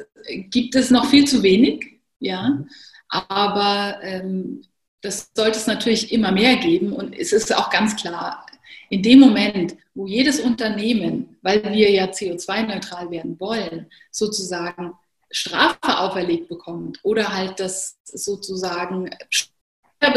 gibt 0.50 0.74
es 0.74 0.90
noch 0.90 1.06
viel 1.06 1.26
zu 1.26 1.42
wenig, 1.42 2.00
ja. 2.18 2.48
Mhm. 2.48 2.68
Aber 3.09 3.99
ähm, 4.03 4.62
das 5.01 5.31
sollte 5.35 5.59
es 5.59 5.66
natürlich 5.66 6.12
immer 6.12 6.33
mehr 6.33 6.57
geben. 6.57 6.92
Und 6.92 7.16
es 7.16 7.33
ist 7.33 7.55
auch 7.55 7.71
ganz 7.71 7.97
klar, 7.97 8.45
in 8.90 9.03
dem 9.03 9.21
Moment, 9.21 9.77
wo 9.95 10.07
jedes 10.07 10.40
Unternehmen, 10.40 11.37
weil 11.42 11.62
wir 11.73 11.90
ja 11.90 12.07
CO2-neutral 12.07 13.11
werden 13.11 13.38
wollen, 13.40 13.87
sozusagen 14.11 14.92
Strafe 15.31 15.99
auferlegt 15.99 16.49
bekommt 16.49 17.01
oder 17.03 17.33
halt 17.33 17.59
das 17.59 17.99
sozusagen 18.05 19.11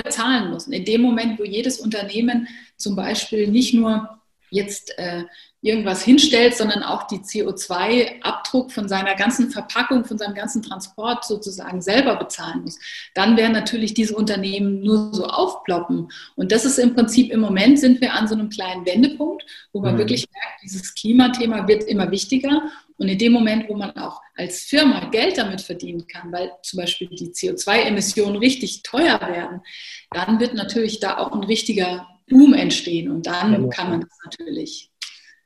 bezahlen 0.03 0.51
muss. 0.51 0.67
In 0.67 0.85
dem 0.85 1.01
Moment, 1.01 1.39
wo 1.39 1.43
jedes 1.43 1.79
Unternehmen 1.79 2.47
zum 2.77 2.95
Beispiel 2.95 3.47
nicht 3.47 3.73
nur 3.73 4.18
jetzt 4.49 4.97
äh, 4.97 5.23
irgendwas 5.61 6.03
hinstellt, 6.03 6.55
sondern 6.55 6.83
auch 6.83 7.03
die 7.07 7.17
CO2-Abdruck 7.17 8.71
von 8.71 8.87
seiner 8.87 9.15
ganzen 9.15 9.51
Verpackung, 9.51 10.05
von 10.05 10.17
seinem 10.17 10.33
ganzen 10.33 10.61
Transport 10.61 11.25
sozusagen 11.25 11.81
selber 11.81 12.15
bezahlen 12.15 12.61
muss, 12.61 12.79
dann 13.13 13.35
werden 13.35 13.51
natürlich 13.51 13.93
diese 13.93 14.15
Unternehmen 14.15 14.81
nur 14.81 15.13
so 15.13 15.25
aufploppen. 15.25 16.09
Und 16.35 16.51
das 16.53 16.63
ist 16.63 16.79
im 16.79 16.95
Prinzip 16.95 17.31
im 17.31 17.41
Moment 17.41 17.79
sind 17.79 17.99
wir 17.99 18.13
an 18.13 18.27
so 18.27 18.35
einem 18.35 18.49
kleinen 18.49 18.85
Wendepunkt, 18.85 19.43
wo 19.73 19.81
man 19.81 19.95
mhm. 19.95 19.99
wirklich 19.99 20.27
merkt, 20.31 20.63
dieses 20.63 20.93
Klimathema 20.93 21.67
wird 21.67 21.83
immer 21.83 22.09
wichtiger. 22.09 22.61
Und 22.97 23.07
in 23.07 23.17
dem 23.17 23.31
Moment, 23.31 23.69
wo 23.69 23.75
man 23.75 23.91
auch 23.97 24.21
als 24.35 24.63
Firma 24.63 25.09
Geld 25.09 25.37
damit 25.37 25.61
verdienen 25.61 26.05
kann, 26.07 26.31
weil 26.31 26.51
zum 26.63 26.77
Beispiel 26.77 27.07
die 27.07 27.29
CO2-Emissionen 27.29 28.37
richtig 28.37 28.83
teuer 28.83 29.19
werden, 29.21 29.61
dann 30.11 30.39
wird 30.39 30.53
natürlich 30.53 30.99
da 30.99 31.17
auch 31.17 31.31
ein 31.31 31.43
richtiger 31.43 32.07
Boom 32.29 32.53
entstehen. 32.53 33.09
Und 33.11 33.25
dann 33.25 33.69
kann 33.69 33.89
man 33.89 34.01
das 34.01 34.17
natürlich 34.23 34.89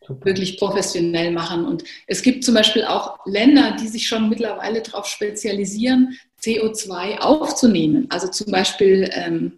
wirklich 0.07 0.57
professionell 0.57 1.31
machen. 1.31 1.65
Und 1.65 1.83
es 2.07 2.21
gibt 2.21 2.43
zum 2.43 2.55
Beispiel 2.55 2.83
auch 2.83 3.19
Länder, 3.25 3.75
die 3.79 3.87
sich 3.87 4.07
schon 4.07 4.29
mittlerweile 4.29 4.81
darauf 4.81 5.07
spezialisieren, 5.07 6.17
CO2 6.41 7.19
aufzunehmen. 7.19 8.07
Also 8.09 8.27
zum 8.27 8.51
Beispiel 8.51 9.09
ähm, 9.13 9.53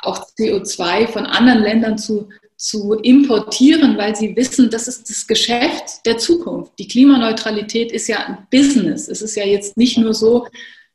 auch 0.00 0.24
CO2 0.38 1.08
von 1.08 1.26
anderen 1.26 1.62
Ländern 1.62 1.98
zu, 1.98 2.28
zu 2.56 2.94
importieren, 2.94 3.98
weil 3.98 4.14
sie 4.14 4.36
wissen, 4.36 4.70
das 4.70 4.86
ist 4.86 5.10
das 5.10 5.26
Geschäft 5.26 6.06
der 6.06 6.18
Zukunft. 6.18 6.72
Die 6.78 6.88
Klimaneutralität 6.88 7.90
ist 7.90 8.08
ja 8.08 8.18
ein 8.24 8.46
Business. 8.50 9.08
Es 9.08 9.20
ist 9.20 9.34
ja 9.34 9.44
jetzt 9.44 9.76
nicht 9.76 9.98
nur 9.98 10.14
so, 10.14 10.46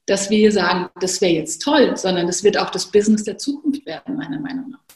dass 0.05 0.29
wir 0.29 0.51
sagen, 0.53 0.89
das 1.01 1.19
wäre 1.19 1.33
jetzt 1.33 1.61
toll, 1.61 1.97
sondern 1.97 2.29
es 2.29 2.43
wird 2.43 2.57
auch 2.57 2.69
das 2.69 2.89
Business 2.89 3.25
der 3.25 3.37
Zukunft 3.37 3.85
werden, 3.85 4.15
meiner 4.15 4.39
Meinung 4.39 4.69
nach. 4.69 4.86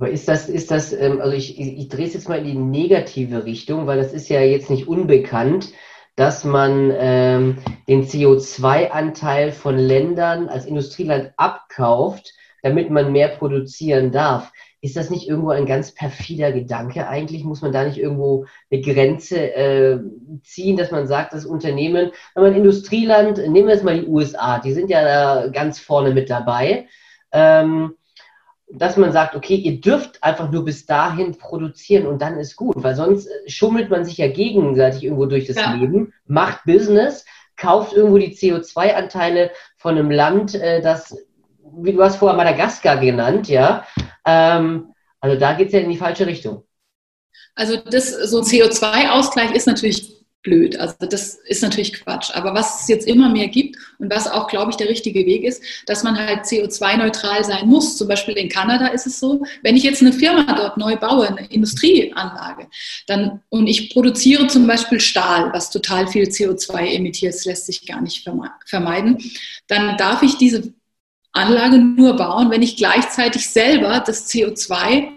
Aber 0.00 0.08
ist 0.08 0.28
das, 0.28 0.48
ist 0.48 0.70
das, 0.70 0.94
ähm, 0.94 1.20
also 1.20 1.36
ich, 1.36 1.60
ich, 1.60 1.88
drehe 1.88 2.06
es 2.06 2.14
jetzt 2.14 2.26
mal 2.26 2.38
in 2.38 2.46
die 2.46 2.54
negative 2.54 3.44
Richtung, 3.44 3.86
weil 3.86 3.98
das 3.98 4.14
ist 4.14 4.30
ja 4.30 4.40
jetzt 4.40 4.70
nicht 4.70 4.88
unbekannt, 4.88 5.74
dass 6.16 6.42
man 6.42 6.90
ähm, 6.96 7.58
den 7.86 8.06
CO2-Anteil 8.06 9.52
von 9.52 9.76
Ländern 9.76 10.48
als 10.48 10.64
Industrieland 10.64 11.34
abkauft, 11.36 12.32
damit 12.62 12.88
man 12.88 13.12
mehr 13.12 13.28
produzieren 13.28 14.10
darf. 14.10 14.50
Ist 14.80 14.96
das 14.96 15.10
nicht 15.10 15.28
irgendwo 15.28 15.50
ein 15.50 15.66
ganz 15.66 15.92
perfider 15.92 16.50
Gedanke 16.50 17.06
eigentlich? 17.06 17.44
Muss 17.44 17.60
man 17.60 17.72
da 17.72 17.84
nicht 17.84 17.98
irgendwo 17.98 18.46
eine 18.70 18.80
Grenze 18.80 19.54
äh, 19.54 19.98
ziehen, 20.42 20.78
dass 20.78 20.90
man 20.90 21.08
sagt, 21.08 21.34
das 21.34 21.44
Unternehmen, 21.44 22.10
wenn 22.34 22.42
man 22.42 22.54
Industrieland, 22.54 23.36
nehmen 23.36 23.66
wir 23.68 23.74
jetzt 23.74 23.84
mal 23.84 24.00
die 24.00 24.06
USA, 24.06 24.60
die 24.60 24.72
sind 24.72 24.88
ja 24.88 25.04
da 25.04 25.48
ganz 25.48 25.78
vorne 25.78 26.14
mit 26.14 26.30
dabei. 26.30 26.88
Ähm, 27.32 27.96
dass 28.72 28.96
man 28.96 29.12
sagt, 29.12 29.34
okay, 29.34 29.54
ihr 29.54 29.80
dürft 29.80 30.22
einfach 30.22 30.50
nur 30.50 30.64
bis 30.64 30.86
dahin 30.86 31.36
produzieren 31.36 32.06
und 32.06 32.22
dann 32.22 32.38
ist 32.38 32.56
gut, 32.56 32.74
weil 32.76 32.94
sonst 32.94 33.26
äh, 33.26 33.48
schummelt 33.48 33.90
man 33.90 34.04
sich 34.04 34.18
ja 34.18 34.28
gegenseitig 34.28 35.04
irgendwo 35.04 35.26
durch 35.26 35.46
das 35.46 35.56
ja. 35.56 35.74
Leben, 35.74 36.12
macht 36.26 36.64
Business, 36.64 37.24
kauft 37.56 37.92
irgendwo 37.92 38.18
die 38.18 38.34
CO2-Anteile 38.34 39.50
von 39.76 39.98
einem 39.98 40.10
Land, 40.10 40.54
äh, 40.54 40.80
das, 40.80 41.16
wie 41.76 41.92
du 41.92 42.02
hast 42.02 42.16
vorher 42.16 42.36
Madagaskar 42.36 42.98
genannt, 42.98 43.48
ja. 43.48 43.84
Ähm, 44.24 44.92
also 45.20 45.38
da 45.38 45.52
geht 45.54 45.68
es 45.68 45.72
ja 45.74 45.80
in 45.80 45.90
die 45.90 45.96
falsche 45.96 46.26
Richtung. 46.26 46.64
Also 47.54 47.76
das, 47.76 48.10
so 48.10 48.38
ein 48.38 48.44
CO2-Ausgleich 48.44 49.52
ist 49.52 49.66
natürlich 49.66 50.19
blöd. 50.42 50.78
Also 50.78 50.94
das 51.00 51.34
ist 51.34 51.62
natürlich 51.62 51.92
Quatsch. 51.92 52.30
Aber 52.34 52.54
was 52.54 52.82
es 52.82 52.88
jetzt 52.88 53.06
immer 53.06 53.28
mehr 53.28 53.48
gibt 53.48 53.76
und 53.98 54.10
was 54.10 54.26
auch, 54.26 54.48
glaube 54.48 54.70
ich, 54.70 54.76
der 54.76 54.88
richtige 54.88 55.26
Weg 55.26 55.44
ist, 55.44 55.62
dass 55.86 56.02
man 56.02 56.16
halt 56.16 56.44
CO2-neutral 56.44 57.44
sein 57.44 57.68
muss. 57.68 57.96
Zum 57.96 58.08
Beispiel 58.08 58.36
in 58.36 58.48
Kanada 58.48 58.88
ist 58.88 59.06
es 59.06 59.20
so, 59.20 59.42
wenn 59.62 59.76
ich 59.76 59.82
jetzt 59.82 60.00
eine 60.00 60.12
Firma 60.12 60.52
dort 60.54 60.78
neu 60.78 60.96
baue, 60.96 61.28
eine 61.28 61.46
Industrieanlage, 61.46 62.68
dann, 63.06 63.40
und 63.50 63.66
ich 63.66 63.92
produziere 63.92 64.46
zum 64.46 64.66
Beispiel 64.66 65.00
Stahl, 65.00 65.52
was 65.52 65.70
total 65.70 66.06
viel 66.06 66.24
CO2 66.24 66.94
emittiert, 66.94 67.34
das 67.34 67.44
lässt 67.44 67.66
sich 67.66 67.86
gar 67.86 68.00
nicht 68.00 68.26
vermeiden, 68.66 69.18
dann 69.68 69.96
darf 69.96 70.22
ich 70.22 70.36
diese 70.36 70.72
Anlage 71.32 71.78
nur 71.78 72.16
bauen, 72.16 72.50
wenn 72.50 72.62
ich 72.62 72.76
gleichzeitig 72.76 73.48
selber 73.48 74.02
das 74.04 74.28
CO2 74.30 75.08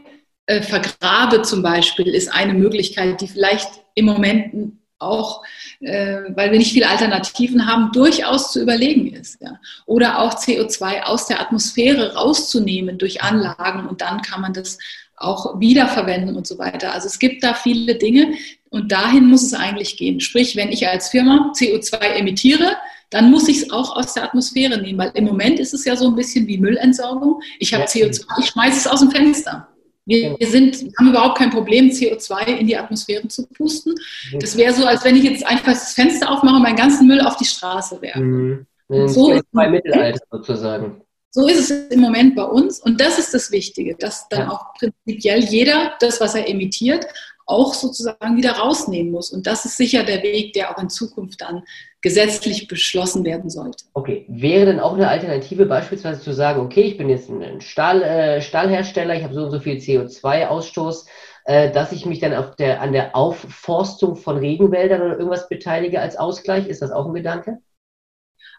äh, 0.45 0.61
vergrabe 0.61 1.41
zum 1.41 1.61
Beispiel, 1.61 2.13
ist 2.13 2.31
eine 2.31 2.53
Möglichkeit, 2.53 3.21
die 3.21 3.27
vielleicht 3.27 3.69
im 3.95 4.05
Moment 4.05 4.73
auch, 4.99 5.43
äh, 5.79 6.21
weil 6.35 6.51
wir 6.51 6.59
nicht 6.59 6.73
viele 6.73 6.89
Alternativen 6.89 7.67
haben, 7.67 7.91
durchaus 7.91 8.51
zu 8.51 8.61
überlegen 8.61 9.13
ist. 9.13 9.41
Ja. 9.41 9.59
Oder 9.85 10.19
auch 10.19 10.35
CO2 10.35 11.03
aus 11.03 11.27
der 11.27 11.41
Atmosphäre 11.41 12.15
rauszunehmen 12.15 12.97
durch 12.97 13.21
Anlagen 13.21 13.87
und 13.87 14.01
dann 14.01 14.21
kann 14.21 14.41
man 14.41 14.53
das 14.53 14.77
auch 15.15 15.59
wiederverwenden 15.59 16.35
und 16.35 16.47
so 16.47 16.57
weiter. 16.57 16.93
Also 16.93 17.07
es 17.07 17.19
gibt 17.19 17.43
da 17.43 17.53
viele 17.53 17.95
Dinge 17.95 18.33
und 18.69 18.91
dahin 18.91 19.27
muss 19.27 19.43
es 19.43 19.53
eigentlich 19.53 19.97
gehen. 19.97 20.19
Sprich, 20.19 20.55
wenn 20.55 20.71
ich 20.71 20.87
als 20.87 21.09
Firma 21.09 21.53
CO2 21.55 21.99
emittiere, 21.99 22.75
dann 23.09 23.29
muss 23.29 23.47
ich 23.47 23.57
es 23.57 23.71
auch 23.71 23.95
aus 23.95 24.15
der 24.15 24.23
Atmosphäre 24.23 24.81
nehmen, 24.81 24.97
weil 24.97 25.11
im 25.13 25.25
Moment 25.25 25.59
ist 25.59 25.73
es 25.73 25.85
ja 25.85 25.95
so 25.95 26.07
ein 26.07 26.15
bisschen 26.15 26.47
wie 26.47 26.57
Müllentsorgung. 26.57 27.41
Ich 27.59 27.73
habe 27.73 27.85
CO2, 27.85 28.25
ich 28.39 28.47
schmeiße 28.47 28.77
es 28.79 28.87
aus 28.87 29.01
dem 29.01 29.11
Fenster. 29.11 29.67
Wir, 30.05 30.35
wir, 30.37 30.47
sind, 30.47 30.75
haben 30.99 31.09
überhaupt 31.09 31.37
kein 31.37 31.49
Problem, 31.49 31.89
CO2 31.89 32.57
in 32.57 32.67
die 32.67 32.75
Atmosphäre 32.75 33.27
zu 33.27 33.47
pusten. 33.47 33.95
Das 34.39 34.57
wäre 34.57 34.73
so, 34.73 34.85
als 34.85 35.03
wenn 35.05 35.15
ich 35.15 35.23
jetzt 35.23 35.45
einfach 35.45 35.71
das 35.71 35.93
Fenster 35.93 36.29
aufmache 36.29 36.57
und 36.57 36.63
meinen 36.63 36.75
ganzen 36.75 37.07
Müll 37.07 37.21
auf 37.21 37.37
die 37.37 37.45
Straße 37.45 38.01
werfe. 38.01 38.19
Mhm. 38.19 38.65
So 39.07 39.31
ist 39.31 39.45
Mittelalter 39.53 40.19
sozusagen. 40.29 41.01
So 41.31 41.47
ist 41.47 41.71
es 41.71 41.87
im 41.89 42.01
Moment 42.01 42.35
bei 42.35 42.43
uns 42.43 42.79
und 42.79 43.01
das 43.01 43.17
ist 43.17 43.33
das 43.33 43.51
Wichtige, 43.51 43.95
dass 43.95 44.27
dann 44.29 44.41
ja. 44.41 44.51
auch 44.51 44.73
prinzipiell 44.75 45.43
jeder 45.43 45.93
das, 45.99 46.21
was 46.21 46.35
er 46.35 46.47
emittiert, 46.47 47.07
auch 47.45 47.73
sozusagen 47.73 48.37
wieder 48.37 48.51
rausnehmen 48.51 49.11
muss. 49.11 49.31
Und 49.31 49.47
das 49.47 49.65
ist 49.65 49.77
sicher 49.77 50.03
der 50.03 50.21
Weg, 50.21 50.53
der 50.53 50.69
auch 50.69 50.81
in 50.81 50.89
Zukunft 50.89 51.41
dann 51.41 51.63
gesetzlich 52.03 52.67
beschlossen 52.67 53.23
werden 53.23 53.49
sollte. 53.49 53.85
Okay, 53.93 54.25
wäre 54.27 54.65
denn 54.65 54.79
auch 54.81 54.93
eine 54.93 55.07
Alternative 55.07 55.65
beispielsweise 55.65 56.21
zu 56.21 56.33
sagen, 56.33 56.59
okay, 56.59 56.81
ich 56.81 56.97
bin 56.97 57.09
jetzt 57.09 57.29
ein 57.29 57.61
Stahl, 57.61 58.03
äh, 58.03 58.41
Stahlhersteller, 58.41 59.15
ich 59.15 59.23
habe 59.23 59.33
so 59.33 59.45
und 59.45 59.51
so 59.51 59.59
viel 59.61 59.77
CO2-Ausstoß, 59.77 61.05
äh, 61.45 61.71
dass 61.71 61.93
ich 61.93 62.05
mich 62.05 62.19
dann 62.19 62.33
auf 62.33 62.57
der, 62.57 62.81
an 62.81 62.91
der 62.91 63.15
Aufforstung 63.15 64.17
von 64.17 64.37
Regenwäldern 64.37 65.01
oder 65.01 65.17
irgendwas 65.17 65.47
beteilige 65.47 66.01
als 66.01 66.17
Ausgleich? 66.17 66.67
Ist 66.67 66.81
das 66.81 66.91
auch 66.91 67.07
ein 67.07 67.13
Gedanke? 67.13 67.59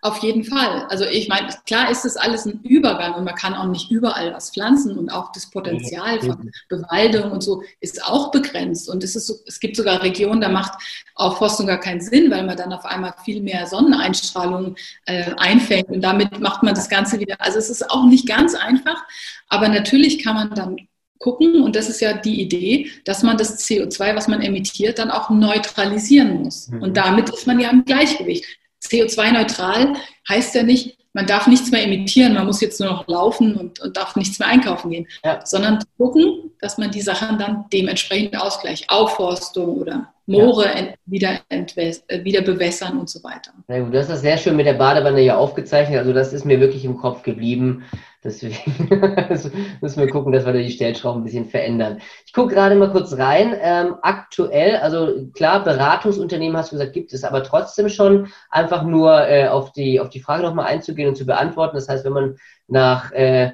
Auf 0.05 0.19
jeden 0.19 0.45
Fall. 0.45 0.85
Also 0.91 1.07
ich 1.07 1.29
meine, 1.29 1.49
klar 1.65 1.91
ist 1.91 2.05
das 2.05 2.19
alles 2.19 2.45
ein 2.45 2.61
Übergang 2.63 3.15
und 3.15 3.25
man 3.25 3.35
kann 3.37 3.55
auch 3.55 3.69
nicht 3.69 3.91
überall 3.91 4.35
was 4.35 4.51
pflanzen 4.51 4.99
und 4.99 5.09
auch 5.09 5.33
das 5.33 5.49
Potenzial 5.49 6.21
von 6.21 6.51
Bewaldung 6.69 7.33
und 7.33 7.43
so 7.43 7.63
ist 7.81 8.05
auch 8.05 8.31
begrenzt. 8.31 8.91
Und 8.91 9.03
es, 9.03 9.17
ist 9.17 9.29
so, 9.29 9.37
es 9.47 9.61
gibt 9.61 9.77
sogar 9.77 10.03
Regionen, 10.03 10.43
da 10.43 10.51
macht 10.51 10.75
Aufforstung 11.15 11.69
gar 11.69 11.81
keinen 11.81 12.03
Sinn, 12.03 12.31
weil 12.31 12.45
man 12.45 12.55
dann 12.55 12.75
auf 12.75 12.85
einmal 12.85 13.15
viel 13.25 13.41
mehr 13.41 13.67
Sonneneinstrahlung 13.67 14.77
äh, 15.07 15.33
einfängt 15.39 15.89
und 15.89 16.03
damit 16.03 16.39
macht 16.39 16.63
man 16.63 16.75
das 16.75 16.91
Ganze 16.91 17.19
wieder. 17.19 17.37
Also 17.39 17.57
es 17.57 17.71
ist 17.71 17.91
auch 17.91 18.05
nicht 18.05 18.29
ganz 18.29 18.55
einfach, 18.55 19.07
aber 19.49 19.69
natürlich 19.69 20.23
kann 20.23 20.35
man 20.35 20.51
dann 20.51 20.77
gucken, 21.19 21.63
und 21.63 21.77
das 21.77 21.89
ist 21.89 22.03
ja 22.03 22.13
die 22.13 22.43
Idee, 22.43 22.91
dass 23.07 23.23
man 23.23 23.39
das 23.39 23.67
CO2, 23.67 24.15
was 24.15 24.29
man 24.29 24.43
emittiert, 24.43 24.99
dann 24.99 25.11
auch 25.11 25.31
neutralisieren 25.31 26.43
muss. 26.43 26.69
Mhm. 26.69 26.83
Und 26.83 26.97
damit 26.99 27.31
ist 27.31 27.47
man 27.47 27.59
ja 27.59 27.71
im 27.71 27.87
Gleichgewicht. 27.87 28.45
CO2-neutral 28.89 29.95
heißt 30.29 30.55
ja 30.55 30.63
nicht, 30.63 30.99
man 31.15 31.27
darf 31.27 31.47
nichts 31.47 31.71
mehr 31.71 31.85
emittieren, 31.85 32.35
man 32.35 32.47
muss 32.47 32.61
jetzt 32.61 32.81
nur 32.81 32.91
noch 32.91 33.07
laufen 33.07 33.55
und, 33.55 33.81
und 33.81 33.97
darf 33.97 34.17
nichts 34.17 34.39
mehr 34.41 34.49
einkaufen 34.49 34.91
gehen, 34.91 35.07
ja. 35.25 35.41
sondern 35.45 35.79
gucken, 35.97 36.51
dass 36.61 36.77
man 36.77 36.91
die 36.91 37.01
Sachen 37.01 37.39
dann 37.39 37.67
dementsprechend 37.73 38.37
ausgleicht. 38.37 38.91
Aufforstung 38.91 39.77
oder 39.79 40.13
Moore 40.27 40.65
ja. 40.65 40.95
wieder, 41.07 41.41
äh, 41.49 42.25
wieder 42.25 42.41
bewässern 42.43 42.99
und 42.99 43.09
so 43.09 43.23
weiter. 43.23 43.53
Sehr 43.69 43.83
gut. 43.83 43.95
Du 43.95 43.99
hast 43.99 44.11
das 44.11 44.23
sehr 44.23 44.39
schön 44.39 44.57
mit 44.57 44.67
der 44.67 44.75
Badewanne 44.75 45.21
ja 45.21 45.37
aufgezeichnet. 45.37 45.99
Also 45.99 46.13
das 46.13 46.33
ist 46.33 46.45
mir 46.45 46.59
wirklich 46.61 46.85
im 46.85 46.97
Kopf 46.97 47.23
geblieben. 47.23 47.85
Deswegen 48.25 48.89
müssen 49.83 50.01
wir 50.01 50.09
gucken, 50.09 50.33
dass 50.33 50.47
wir 50.47 50.55
die 50.55 50.71
Stellschrauben 50.71 51.21
ein 51.21 51.25
bisschen 51.25 51.45
verändern. 51.45 52.01
Ich 52.27 52.33
gucke 52.33 52.55
gerade 52.55 52.75
mal 52.75 52.91
kurz 52.91 53.19
rein. 53.19 53.55
Ähm, 53.61 53.97
aktuell, 54.01 54.77
also 54.77 55.27
klar, 55.35 55.63
Beratungsunternehmen 55.63 56.57
hast 56.57 56.73
du 56.73 56.77
gesagt, 56.77 56.95
gibt 56.95 57.13
es 57.13 57.23
aber 57.23 57.43
trotzdem 57.43 57.91
schon, 57.91 58.29
einfach 58.49 58.83
nur 58.83 59.29
äh, 59.29 59.49
auf, 59.49 59.73
die, 59.73 60.01
auf 60.01 60.09
die 60.09 60.21
Frage 60.21 60.43
nochmal 60.43 60.67
einzugehen 60.67 61.11
und 61.11 61.17
zu 61.17 61.27
beantworten. 61.27 61.77
Das 61.77 61.89
heißt, 61.89 62.07
wenn 62.07 62.15
man 62.15 62.37
nach 62.67 63.13
äh, 63.13 63.53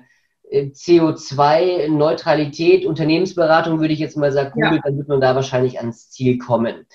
CO2-Neutralität, 0.52 2.86
Unternehmensberatung, 2.86 3.80
würde 3.80 3.92
ich 3.92 3.98
jetzt 3.98 4.16
mal 4.16 4.30
sagen, 4.30 4.52
googelt, 4.52 4.74
ja. 4.74 4.82
dann 4.84 4.98
wird 4.98 5.08
man 5.08 5.20
da 5.20 5.34
wahrscheinlich 5.34 5.78
ans 5.78 6.10
Ziel 6.10 6.38
kommen. 6.38 6.86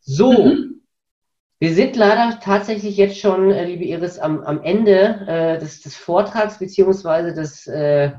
So, 0.00 0.32
mhm. 0.32 0.82
Wir 1.60 1.72
sind 1.72 1.96
leider 1.96 2.40
tatsächlich 2.40 2.96
jetzt 2.96 3.18
schon, 3.18 3.50
äh, 3.50 3.64
liebe 3.64 3.84
Iris, 3.84 4.18
am, 4.18 4.42
am 4.42 4.62
Ende 4.62 5.24
äh, 5.26 5.58
des, 5.58 5.82
des, 5.82 5.96
Vortrags 5.96 6.58
beziehungsweise 6.58 7.32
des 7.32 7.66
äh, 7.66 8.12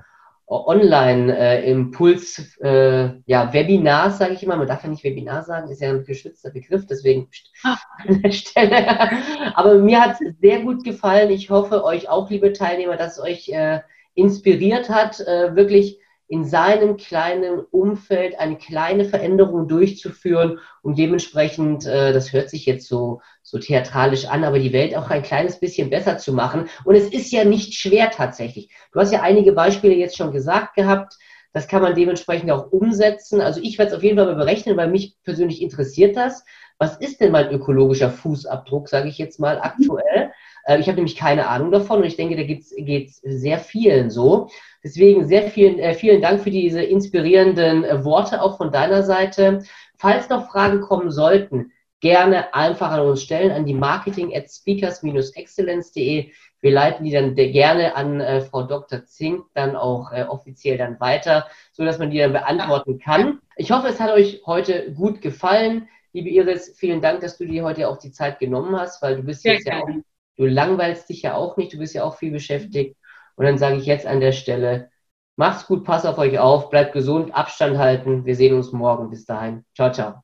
Online-Impuls, 0.47 2.57
äh, 2.61 3.09
ja, 3.25 3.51
Webinars, 3.51 4.19
sage 4.19 4.35
ich 4.35 4.43
immer. 4.43 4.55
Man 4.55 4.67
darf 4.67 4.83
ja 4.83 4.89
nicht 4.89 5.03
Webinar 5.03 5.43
sagen, 5.43 5.69
ist 5.69 5.81
ja 5.81 5.89
ein 5.89 6.05
geschützter 6.05 6.51
Begriff, 6.51 6.85
deswegen 6.85 7.29
ah. 7.63 7.77
an 8.07 8.21
der 8.21 8.31
Stelle. 8.31 9.55
Aber 9.55 9.79
mir 9.79 10.01
hat 10.01 10.21
es 10.21 10.35
sehr 10.39 10.61
gut 10.61 10.83
gefallen. 10.83 11.31
Ich 11.31 11.49
hoffe, 11.49 11.83
euch 11.83 12.09
auch, 12.09 12.29
liebe 12.29 12.53
Teilnehmer, 12.53 12.95
dass 12.95 13.17
es 13.17 13.23
euch 13.23 13.49
äh, 13.49 13.81
inspiriert 14.13 14.89
hat, 14.89 15.19
äh, 15.19 15.55
wirklich 15.55 15.99
in 16.27 16.43
seinem 16.43 16.97
kleinen 16.97 17.59
Umfeld 17.59 18.39
eine 18.39 18.57
kleine 18.57 19.05
Veränderung 19.05 19.67
durchzuführen, 19.67 20.59
um 20.81 20.95
dementsprechend, 20.95 21.85
äh, 21.85 22.13
das 22.13 22.33
hört 22.33 22.49
sich 22.49 22.65
jetzt 22.65 22.87
so, 22.87 23.21
so 23.43 23.59
theatralisch 23.59 24.25
an, 24.25 24.43
aber 24.43 24.59
die 24.59 24.73
Welt 24.73 24.95
auch 24.95 25.09
ein 25.09 25.21
kleines 25.21 25.59
bisschen 25.59 25.89
besser 25.89 26.17
zu 26.17 26.33
machen. 26.33 26.67
Und 26.83 26.95
es 26.95 27.11
ist 27.11 27.31
ja 27.31 27.43
nicht 27.43 27.75
schwer 27.75 28.09
tatsächlich. 28.09 28.71
Du 28.91 28.99
hast 28.99 29.11
ja 29.11 29.21
einige 29.21 29.53
Beispiele 29.53 29.93
jetzt 29.93 30.17
schon 30.17 30.31
gesagt 30.31 30.75
gehabt. 30.75 31.15
Das 31.53 31.67
kann 31.67 31.81
man 31.81 31.95
dementsprechend 31.95 32.51
auch 32.51 32.71
umsetzen. 32.71 33.39
Also 33.39 33.61
ich 33.61 33.77
werde 33.77 33.91
es 33.91 33.97
auf 33.97 34.03
jeden 34.03 34.17
Fall 34.17 34.25
mal 34.25 34.35
berechnen, 34.35 34.77
weil 34.77 34.89
mich 34.89 35.15
persönlich 35.23 35.61
interessiert 35.61 36.17
das. 36.17 36.43
Was 36.79 36.97
ist 36.97 37.21
denn 37.21 37.31
mein 37.31 37.51
ökologischer 37.51 38.09
Fußabdruck, 38.09 38.89
sage 38.89 39.07
ich 39.07 39.17
jetzt 39.17 39.39
mal 39.39 39.59
aktuell? 39.61 40.31
Äh, 40.65 40.79
ich 40.79 40.87
habe 40.87 40.97
nämlich 40.97 41.15
keine 41.15 41.47
Ahnung 41.47 41.71
davon 41.71 41.99
und 41.99 42.05
ich 42.05 42.17
denke, 42.17 42.35
da 42.35 42.43
geht 42.43 42.61
es 43.09 43.21
sehr 43.21 43.59
vielen 43.59 44.09
so. 44.09 44.49
Deswegen 44.83 45.27
sehr 45.27 45.49
vielen, 45.49 45.79
äh, 45.79 45.93
vielen 45.93 46.21
Dank 46.21 46.41
für 46.41 46.51
diese 46.51 46.81
inspirierenden 46.81 47.83
äh, 47.83 48.03
Worte 48.03 48.41
auch 48.41 48.57
von 48.57 48.71
deiner 48.71 49.03
Seite. 49.03 49.63
Falls 49.97 50.29
noch 50.29 50.51
Fragen 50.51 50.81
kommen 50.81 51.11
sollten, 51.11 51.71
gerne 52.01 52.53
einfach 52.53 52.91
an 52.91 53.01
uns 53.01 53.23
stellen, 53.23 53.51
an 53.51 53.65
die 53.65 53.73
marketing 53.73 54.35
at 54.35 54.49
speakers-excellence.de. 54.49 56.29
Wir 56.61 56.71
leiten 56.71 57.03
die 57.03 57.11
dann 57.11 57.35
gerne 57.35 57.95
an 57.95 58.19
äh, 58.19 58.41
Frau 58.41 58.63
Dr. 58.63 59.05
Zink 59.05 59.45
dann 59.53 59.75
auch 59.75 60.11
äh, 60.11 60.23
offiziell 60.23 60.77
dann 60.77 60.99
weiter, 60.99 61.47
so 61.71 61.83
dass 61.83 61.99
man 61.99 62.11
die 62.11 62.17
dann 62.17 62.33
beantworten 62.33 62.99
kann. 62.99 63.39
Ich 63.55 63.71
hoffe, 63.71 63.87
es 63.87 63.99
hat 63.99 64.11
euch 64.11 64.41
heute 64.45 64.93
gut 64.93 65.21
gefallen. 65.21 65.87
Liebe 66.13 66.29
Iris, 66.29 66.75
vielen 66.77 67.01
Dank, 67.01 67.21
dass 67.21 67.37
du 67.37 67.45
dir 67.45 67.63
heute 67.63 67.87
auch 67.87 67.97
die 67.97 68.11
Zeit 68.11 68.39
genommen 68.39 68.77
hast, 68.79 69.01
weil 69.01 69.17
du 69.17 69.23
bist 69.23 69.43
jetzt 69.43 69.67
ja 69.67 69.79
auch 69.79 69.89
Du 70.37 70.45
langweilst 70.45 71.09
dich 71.09 71.21
ja 71.21 71.35
auch 71.35 71.57
nicht, 71.57 71.73
du 71.73 71.77
bist 71.77 71.93
ja 71.93 72.03
auch 72.03 72.17
viel 72.17 72.31
beschäftigt. 72.31 72.97
Und 73.35 73.45
dann 73.45 73.57
sage 73.57 73.77
ich 73.77 73.85
jetzt 73.85 74.05
an 74.05 74.19
der 74.19 74.31
Stelle, 74.31 74.89
macht's 75.35 75.67
gut, 75.67 75.83
pass 75.83 76.05
auf 76.05 76.17
euch 76.17 76.39
auf, 76.39 76.69
bleibt 76.69 76.93
gesund, 76.93 77.33
Abstand 77.33 77.77
halten. 77.77 78.25
Wir 78.25 78.35
sehen 78.35 78.55
uns 78.55 78.71
morgen. 78.71 79.09
Bis 79.09 79.25
dahin. 79.25 79.63
Ciao, 79.75 79.91
ciao. 79.91 80.15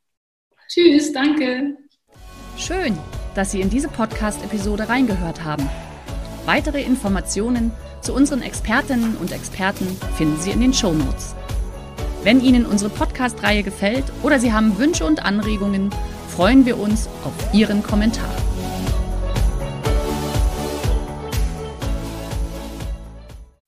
Tschüss, 0.68 1.12
danke. 1.12 1.76
Schön, 2.58 2.98
dass 3.36 3.52
Sie 3.52 3.62
in 3.62 3.70
diese 3.70 3.88
Podcast-Episode 3.88 4.88
reingehört 4.88 5.44
haben. 5.44 5.70
Weitere 6.46 6.82
Informationen 6.82 7.72
zu 8.02 8.14
unseren 8.14 8.42
Expertinnen 8.42 9.16
und 9.18 9.32
Experten 9.32 9.86
finden 10.16 10.38
Sie 10.38 10.52
in 10.52 10.62
den 10.62 10.74
Show 10.74 10.94
Notes. 10.94 11.36
Wenn 12.24 12.42
Ihnen 12.42 12.66
unsere 12.66 12.90
Podcast-Reihe 12.90 13.64
gefällt 13.64 14.06
oder 14.24 14.40
Sie 14.40 14.54
haben 14.54 14.78
Wünsche 14.78 15.06
und 15.06 15.24
Anregungen, 15.24 15.90
freuen 16.30 16.66
wir 16.66 16.80
uns 16.80 17.08
auf 17.24 17.54
Ihren 17.54 17.84
Kommentar. 17.84 18.30